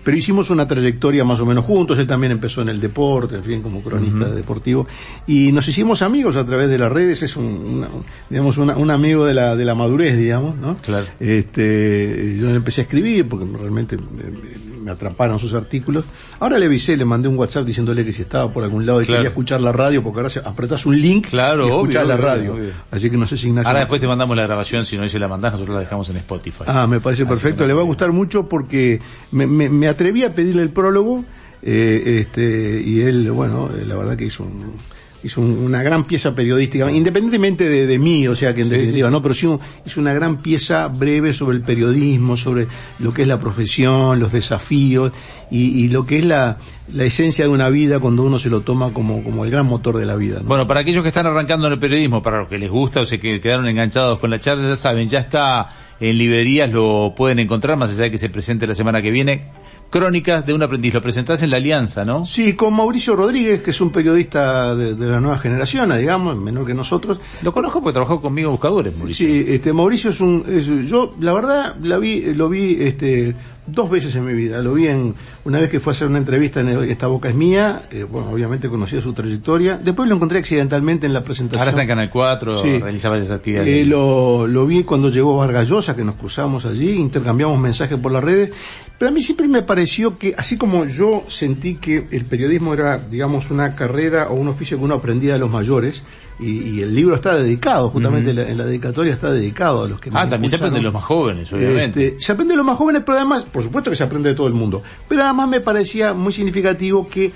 pero 0.05 0.15
hicimos 0.17 0.49
una 0.51 0.67
trayectoria 0.67 1.25
más 1.25 1.39
o 1.41 1.45
menos 1.45 1.65
juntos, 1.65 1.99
él 1.99 2.07
también 2.07 2.31
empezó 2.31 2.61
en 2.61 2.69
el 2.69 2.79
deporte, 2.79 3.35
en 3.35 3.43
fin, 3.43 3.61
como 3.61 3.81
cronista 3.81 4.29
deportivo, 4.29 4.87
y 5.27 5.51
nos 5.51 5.67
hicimos 5.67 6.01
amigos 6.01 6.37
a 6.37 6.45
través 6.45 6.69
de 6.69 6.77
las 6.77 6.91
redes, 6.91 7.21
es 7.23 7.35
un, 7.35 7.45
una- 7.45 7.89
digamos, 8.29 8.57
una- 8.57 8.77
un 8.77 8.89
amigo 8.89 9.25
de 9.25 9.33
la, 9.33 9.55
de 9.57 9.65
la 9.65 9.75
madurez, 9.75 10.17
digamos, 10.17 10.55
¿no? 10.55 10.77
Claro. 10.77 11.07
Este, 11.19 12.37
yo 12.39 12.49
empecé 12.51 12.81
a 12.81 12.83
escribir 12.83 13.27
porque 13.27 13.45
realmente 13.57 13.97
me, 13.97 14.70
me 14.81 14.91
atraparon 14.91 15.39
sus 15.39 15.53
artículos. 15.53 16.05
Ahora 16.39 16.57
le 16.57 16.65
avisé, 16.65 16.97
le 16.97 17.05
mandé 17.05 17.27
un 17.27 17.37
WhatsApp 17.37 17.65
diciéndole 17.65 18.03
que 18.03 18.11
si 18.11 18.23
estaba 18.23 18.51
por 18.51 18.63
algún 18.63 18.85
lado 18.85 19.01
y 19.01 19.05
Claro. 19.05 19.19
quería 19.19 19.29
escuchar 19.29 19.61
la 19.61 19.71
radio, 19.71 20.01
porque 20.03 20.19
ahora 20.21 20.31
apretás 20.49 20.85
un 20.85 20.99
link 20.99 21.27
Claro, 21.29 21.65
y 21.67 21.69
escuchás 21.69 22.03
obvio, 22.03 22.15
la 22.15 22.17
radio. 22.17 22.53
obvio. 22.53 22.69
Así 22.91 23.09
que 23.09 23.17
no 23.17 23.27
sé 23.27 23.37
si 23.37 23.47
Ignacio... 23.47 23.67
Ahora 23.69 23.79
después 23.81 24.01
te 24.01 24.07
mandamos 24.07 24.35
la 24.35 24.43
grabación, 24.43 24.83
si 24.85 24.97
no 24.97 25.07
se 25.07 25.19
la 25.19 25.27
mandás, 25.27 25.53
nosotros 25.53 25.75
la 25.75 25.81
dejamos 25.81 26.09
en 26.09 26.17
Spotify. 26.17 26.63
Ah, 26.67 26.87
me 26.87 26.99
parece 26.99 27.23
Así 27.23 27.29
perfecto. 27.29 27.65
Le 27.67 27.73
va 27.73 27.81
a 27.81 27.85
gustar 27.85 28.11
mucho 28.11 28.47
porque 28.49 28.99
me, 29.31 29.45
me, 29.47 29.69
me 29.69 29.87
atreví 29.87 30.23
a 30.23 30.33
pedirle 30.33 30.63
el 30.63 30.69
prólogo 30.71 31.23
eh, 31.61 32.19
este, 32.21 32.81
y 32.83 33.01
él, 33.01 33.29
bueno, 33.31 33.69
la 33.85 33.95
verdad 33.95 34.17
que 34.17 34.25
hizo 34.25 34.43
un, 34.43 34.73
hizo 35.23 35.39
un- 35.41 35.59
una 35.59 35.83
gran 35.83 36.03
pieza 36.03 36.33
periodística, 36.33 36.89
independientemente 36.91 37.69
de, 37.69 37.85
de 37.85 37.99
mí, 37.99 38.27
o 38.27 38.35
sea 38.35 38.53
que 38.55 38.61
en 38.61 38.69
definitiva, 38.69 39.07
sí, 39.07 39.11
sí. 39.11 39.15
¿no? 39.17 39.21
Pero 39.21 39.33
sí 39.33 39.45
un- 39.45 39.59
hizo 39.85 40.01
una 40.01 40.13
gran 40.13 40.37
pieza 40.37 40.87
breve 40.87 41.33
sobre 41.33 41.57
el 41.57 41.63
periodismo, 41.63 42.37
sobre 42.37 42.67
lo 42.99 43.13
que 43.13 43.21
es 43.23 43.27
la 43.27 43.37
profesión, 43.39 44.19
los 44.19 44.31
desafíos 44.31 45.11
y, 45.51 45.83
y 45.83 45.87
lo 45.89 46.05
que 46.05 46.17
es 46.19 46.25
la, 46.25 46.57
la 46.91 47.03
esencia 47.03 47.45
de 47.45 47.51
una 47.51 47.69
vida 47.69 47.99
cuando 47.99 48.23
uno 48.23 48.39
se 48.39 48.49
lo 48.49 48.61
toma 48.61 48.93
como, 48.93 49.23
como 49.23 49.45
el 49.45 49.51
gran 49.51 49.65
motor 49.65 49.97
de 49.97 50.05
la 50.05 50.15
vida, 50.15 50.39
¿no? 50.41 50.47
Bueno, 50.47 50.65
para 50.67 50.79
aquellos 50.79 51.03
que 51.03 51.09
están 51.09 51.25
arrancando 51.27 51.67
en 51.67 51.73
el 51.73 51.79
periodismo, 51.79 52.21
para 52.21 52.39
los 52.39 52.49
que 52.49 52.57
les 52.57 52.69
gusta 52.69 53.01
o 53.01 53.05
se 53.05 53.19
que- 53.19 53.39
quedaron 53.39 53.67
enganchados 53.67 54.17
con 54.19 54.29
la 54.31 54.39
charla, 54.39 54.69
ya 54.69 54.75
saben, 54.75 55.07
ya 55.07 55.19
está 55.19 55.69
en 55.99 56.17
librerías, 56.17 56.71
lo 56.71 57.13
pueden 57.15 57.37
encontrar, 57.37 57.77
más 57.77 57.91
allá 57.91 58.03
de 58.03 58.11
que 58.11 58.17
se 58.17 58.29
presente 58.29 58.65
la 58.65 58.73
semana 58.73 59.01
que 59.03 59.11
viene. 59.11 59.51
Crónicas 59.91 60.45
de 60.45 60.53
un 60.53 60.63
aprendiz, 60.63 60.93
lo 60.93 61.01
presentás 61.01 61.43
en 61.43 61.49
la 61.51 61.57
Alianza, 61.57 62.03
¿no? 62.05 62.25
Sí, 62.25 62.53
con 62.55 62.73
Mauricio 62.73 63.13
Rodríguez, 63.15 63.61
que 63.61 63.71
es 63.71 63.81
un 63.81 63.91
periodista 63.91 64.73
de, 64.73 64.95
de 64.95 65.05
la 65.07 65.19
nueva 65.19 65.37
generación, 65.37 65.95
digamos, 65.97 66.37
menor 66.37 66.65
que 66.65 66.73
nosotros, 66.73 67.19
Lo 67.41 67.51
conozco 67.53 67.81
porque 67.81 67.93
trabajó 67.93 68.21
conmigo 68.21 68.47
en 68.49 68.53
Buscadores, 68.53 68.95
Mauricio. 68.97 69.27
Sí, 69.27 69.45
este 69.49 69.73
Mauricio 69.73 70.11
es 70.11 70.19
un, 70.21 70.45
es- 70.47 70.89
yo 70.89 71.13
la 71.19 71.33
verdad 71.33 71.75
la 71.83 71.97
vi, 71.97 72.33
lo 72.33 72.47
vi, 72.47 72.77
este, 72.79 73.35
dos 73.71 73.89
veces 73.89 74.15
en 74.15 74.25
mi 74.25 74.33
vida. 74.33 74.61
Lo 74.61 74.73
vi 74.73 74.87
en 74.87 75.13
una 75.45 75.59
vez 75.59 75.69
que 75.69 75.79
fue 75.79 75.91
a 75.91 75.93
hacer 75.95 76.07
una 76.07 76.17
entrevista 76.17 76.59
en 76.59 76.69
el- 76.69 76.89
esta 76.89 77.07
boca 77.07 77.29
es 77.29 77.35
mía. 77.35 77.83
eh, 77.91 78.03
bueno, 78.03 78.29
obviamente 78.31 78.69
conocía 78.69 79.01
su 79.01 79.13
trayectoria. 79.13 79.77
Después 79.83 80.07
lo 80.09 80.15
encontré 80.15 80.39
accidentalmente 80.39 81.05
en 81.07 81.13
la 81.13 81.23
presentación. 81.23 81.59
Ahora 81.59 81.71
está 81.71 81.81
en 81.81 81.87
Canal 81.87 82.09
4, 82.09 82.57
Sí. 82.57 82.79
realiza 82.79 83.09
varias 83.09 83.31
actividades. 83.31 83.67
Eh, 83.67 83.85
lo, 83.85 84.47
lo 84.47 84.65
vi 84.65 84.83
cuando 84.83 85.09
llegó 85.09 85.35
Vargas 85.37 85.67
Llosa, 85.67 85.95
que 85.95 86.03
nos 86.03 86.15
cruzamos 86.15 86.65
allí, 86.65 86.91
intercambiamos 86.91 87.59
mensajes 87.59 87.97
por 87.97 88.11
las 88.11 88.23
redes, 88.23 88.51
pero 88.97 89.09
a 89.09 89.11
mí 89.13 89.21
siempre 89.23 89.47
me 89.47 89.61
pareció 89.63 90.17
que, 90.17 90.35
así 90.37 90.57
como 90.57 90.85
yo 90.85 91.23
sentí 91.27 91.75
que 91.75 92.07
el 92.11 92.25
periodismo 92.25 92.73
era, 92.73 92.97
digamos, 92.99 93.49
una 93.51 93.75
carrera 93.75 94.27
o 94.29 94.35
un 94.35 94.47
oficio 94.47 94.77
que 94.77 94.83
uno 94.83 94.95
aprendía 94.95 95.33
de 95.33 95.39
los 95.39 95.49
mayores, 95.51 96.03
y, 96.39 96.69
y 96.77 96.81
el 96.81 96.95
libro 96.95 97.13
está 97.15 97.35
dedicado, 97.37 97.89
justamente 97.89 98.33
la- 98.33 98.47
en 98.49 98.57
la 98.57 98.63
dedicatoria 98.65 99.13
está 99.13 99.31
dedicado 99.31 99.83
a 99.83 99.87
los 99.87 99.99
que 99.99 100.09
Ah, 100.11 100.27
también 100.27 100.49
se 100.49 100.55
aprende 100.55 100.79
de 100.79 100.83
los 100.83 100.93
más 100.93 101.03
jóvenes, 101.03 101.51
obviamente. 101.53 102.07
Este, 102.07 102.19
se 102.19 102.31
aprende 102.31 102.53
de 102.53 102.57
los 102.57 102.65
más 102.65 102.77
jóvenes, 102.77 103.03
pero 103.05 103.17
además, 103.19 103.43
por 103.51 103.60
supuesto 103.61 103.89
que 103.89 103.95
se 103.95 104.03
aprende 104.03 104.29
de 104.29 104.35
todo 104.35 104.47
el 104.47 104.53
mundo. 104.53 104.83
Pero 105.07 105.23
además 105.23 105.49
me 105.49 105.61
parecía 105.61 106.13
muy 106.13 106.33
significativo 106.33 107.07
que 107.07 107.31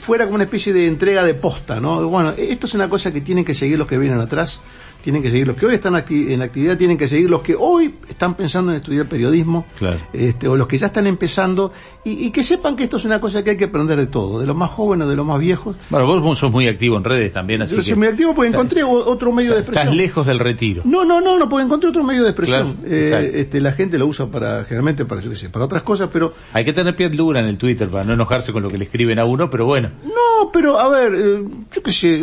fuera 0.00 0.24
como 0.24 0.34
una 0.34 0.44
especie 0.44 0.72
de 0.72 0.86
entrega 0.86 1.22
de 1.22 1.34
posta, 1.34 1.80
¿no? 1.80 2.08
Bueno, 2.08 2.34
esto 2.36 2.66
es 2.66 2.74
una 2.74 2.88
cosa 2.88 3.12
que 3.12 3.20
tienen 3.20 3.44
que 3.44 3.54
seguir 3.54 3.78
los 3.78 3.86
que 3.86 3.98
vienen 3.98 4.20
atrás, 4.20 4.60
tienen 5.02 5.22
que 5.22 5.30
seguir 5.30 5.46
los 5.46 5.56
que 5.56 5.66
hoy 5.66 5.74
están 5.74 5.94
acti- 5.94 6.30
en 6.30 6.42
actividad, 6.42 6.76
tienen 6.76 6.96
que 6.96 7.08
seguir 7.08 7.28
los 7.30 7.40
que 7.42 7.54
hoy 7.58 7.94
están 8.08 8.34
pensando 8.34 8.70
en 8.72 8.76
estudiar 8.78 9.06
periodismo, 9.08 9.64
Claro. 9.78 9.96
este, 10.12 10.48
o 10.48 10.56
los 10.56 10.66
que 10.66 10.78
ya 10.78 10.86
están 10.86 11.06
empezando, 11.06 11.72
y, 12.04 12.26
y 12.26 12.30
que 12.30 12.42
sepan 12.42 12.76
que 12.76 12.84
esto 12.84 12.96
es 12.96 13.04
una 13.04 13.20
cosa 13.20 13.42
que 13.44 13.50
hay 13.50 13.56
que 13.56 13.64
aprender 13.64 13.98
de 13.98 14.06
todo, 14.06 14.40
de 14.40 14.46
los 14.46 14.56
más 14.56 14.70
jóvenes, 14.70 15.08
de 15.08 15.16
los 15.16 15.26
más 15.26 15.38
viejos. 15.38 15.76
Bueno, 15.90 16.06
vos 16.20 16.38
sos 16.38 16.50
muy 16.50 16.66
activo 16.66 16.96
en 16.96 17.04
redes 17.04 17.32
también, 17.32 17.62
así 17.62 17.72
Yo 17.74 17.78
que... 17.80 17.82
soy 17.88 17.96
muy 17.96 18.08
activo 18.08 18.34
porque 18.34 18.48
encontré 18.50 18.82
otro 18.84 19.32
medio 19.32 19.52
de 19.52 19.58
expresión. 19.60 19.86
Estás 19.88 19.96
lejos 19.96 20.26
del 20.26 20.38
retiro. 20.38 20.82
No, 20.84 21.04
no, 21.04 21.20
no, 21.20 21.38
no, 21.38 21.48
porque 21.48 21.64
encontré 21.64 21.90
otro 21.90 22.02
medio 22.04 22.22
de 22.22 22.30
expresión. 22.30 22.74
Claro, 22.76 22.88
Eh, 22.94 23.32
este, 23.40 23.60
la 23.60 23.72
gente 23.72 23.98
lo 23.98 24.06
usa 24.06 24.26
para, 24.26 24.64
generalmente 24.64 25.04
para, 25.04 25.20
yo 25.20 25.30
qué 25.30 25.36
sé, 25.36 25.48
para 25.48 25.64
otras 25.64 25.82
cosas, 25.82 26.08
pero 26.12 26.32
Hay 26.52 26.64
que 26.64 26.72
tener 26.72 26.94
pie 26.96 27.08
dura 27.10 27.40
en 27.40 27.46
el 27.48 27.58
Twitter 27.58 27.88
para 27.88 28.04
no 28.04 28.12
enojarse 28.14 28.52
con 28.52 28.62
lo 28.62 28.68
que 28.68 28.78
le 28.78 28.84
escriben 28.84 29.18
a 29.18 29.24
uno, 29.24 29.48
pero 29.50 29.66
bueno. 29.66 29.90
no, 30.04 30.50
pero 30.52 30.78
a 30.78 30.88
ver, 30.88 31.14
eh, 31.14 31.44
yo 31.72 31.82
qué 31.82 31.92
sé, 31.92 32.20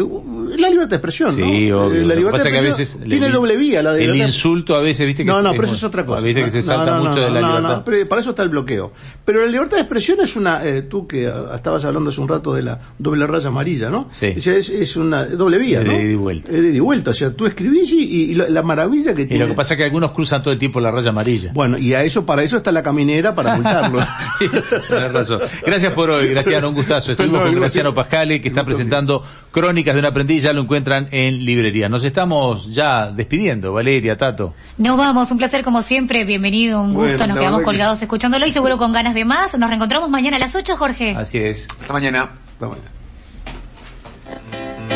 la 0.57 0.69
libertad 0.69 0.89
de 0.91 0.95
expresión, 0.97 1.35
Sí, 1.35 1.41
¿no? 1.69 1.85
obvio. 1.85 1.93
Eh, 2.01 2.05
La 2.05 2.15
libertad 2.15 2.43
de 2.43 2.49
expresión 2.49 2.65
veces 2.67 2.97
tiene 3.07 3.29
doble 3.29 3.55
vía, 3.55 3.81
la 3.81 3.93
de 3.93 4.03
El 4.05 4.15
insulto 4.15 4.75
a 4.75 4.79
veces, 4.81 5.05
viste 5.05 5.23
que 5.23 5.31
No, 5.31 5.41
no, 5.41 5.51
pero 5.51 5.63
eso 5.65 5.75
es 5.75 5.83
otra 5.83 6.05
cosa. 6.05 6.21
Viste 6.21 6.43
que 6.43 6.49
se 6.49 6.61
salta 6.61 6.97
mucho 6.97 7.19
de 7.19 7.29
la 7.31 7.41
libertad. 7.41 7.83
no, 7.87 8.07
para 8.09 8.21
eso 8.21 8.31
está 8.31 8.43
el 8.43 8.49
bloqueo. 8.49 8.91
Pero 9.25 9.41
la 9.45 9.51
libertad 9.51 9.77
de 9.77 9.81
expresión 9.81 10.19
es 10.21 10.35
una, 10.35 10.65
eh, 10.65 10.83
tú 10.83 11.07
que 11.07 11.31
estabas 11.53 11.83
hablando 11.85 12.09
hace 12.09 12.21
un 12.21 12.27
rato 12.27 12.53
de 12.53 12.61
la 12.63 12.79
doble 12.97 13.27
raya 13.27 13.47
amarilla, 13.49 13.89
¿no? 13.89 14.09
Sí. 14.11 14.27
Es, 14.35 14.47
es 14.47 14.95
una 14.95 15.25
doble 15.25 15.57
vía, 15.57 15.79
De 15.79 15.85
¿no? 15.85 15.93
ida 15.93 16.11
y 16.11 16.15
vuelta. 16.15 16.51
Es 16.51 16.61
de 16.61 16.67
ida 16.69 16.77
y 16.77 16.79
vuelta. 16.79 17.11
O 17.11 17.13
sea, 17.13 17.31
tú 17.31 17.45
escribís 17.45 17.91
y, 17.91 18.31
y 18.31 18.33
la, 18.35 18.47
la 18.49 18.63
maravilla 18.63 19.13
que 19.13 19.23
Y 19.23 19.27
tiene. 19.27 19.43
lo 19.45 19.49
que 19.51 19.55
pasa 19.55 19.73
es 19.73 19.77
que 19.79 19.83
algunos 19.83 20.11
cruzan 20.11 20.41
todo 20.41 20.51
el 20.53 20.59
tiempo 20.59 20.79
la 20.79 20.91
raya 20.91 21.09
amarilla. 21.09 21.51
Bueno, 21.53 21.77
y 21.77 21.93
a 21.93 22.03
eso, 22.03 22.25
para 22.25 22.43
eso 22.43 22.57
está 22.57 22.71
la 22.71 22.83
caminera 22.83 23.35
para 23.35 23.55
multarlo. 23.55 23.99
Razón. 25.13 25.39
Gracias 25.65 25.93
por 25.93 26.09
hoy, 26.09 26.29
Graciano, 26.29 26.69
un 26.69 26.75
gustazo. 26.75 27.11
Estuvimos 27.11 27.39
No, 27.41 27.45
con. 27.47 27.55
Graciano 27.55 27.93
Pascale, 27.93 28.41
que 28.41 28.47
está 28.49 28.63
presentando 28.63 29.23
Crónicas 29.51 29.95
de 29.95 29.99
una 29.99 30.09
aprendiz, 30.09 30.43
ya 30.43 30.53
lo 30.53 30.61
encuentran 30.61 31.07
en 31.11 31.43
librería. 31.45 31.89
Nos 31.89 32.03
estamos 32.03 32.56
ya 32.65 33.11
despidiendo, 33.11 33.73
Valeria, 33.73 34.17
Tato. 34.17 34.53
Nos 34.77 34.97
vamos, 34.97 35.29
un 35.31 35.37
placer 35.37 35.63
como 35.63 35.81
siempre, 35.81 36.23
bienvenido, 36.25 36.81
un 36.81 36.93
gusto, 36.93 37.27
nos 37.27 37.37
quedamos 37.37 37.63
colgados 37.63 38.01
escuchándolo 38.01 38.45
y 38.45 38.51
seguro 38.51 38.77
con 38.77 38.91
ganas 38.91 39.13
de 39.13 39.25
más. 39.25 39.57
Nos 39.57 39.69
reencontramos 39.69 40.09
mañana 40.09 40.37
a 40.37 40.39
las 40.39 40.55
8, 40.55 40.77
Jorge. 40.77 41.15
Así 41.17 41.37
es. 41.37 41.67
Hasta 41.79 41.93
mañana. 41.93 42.31
Hasta 42.53 42.67
mañana. 42.67 42.96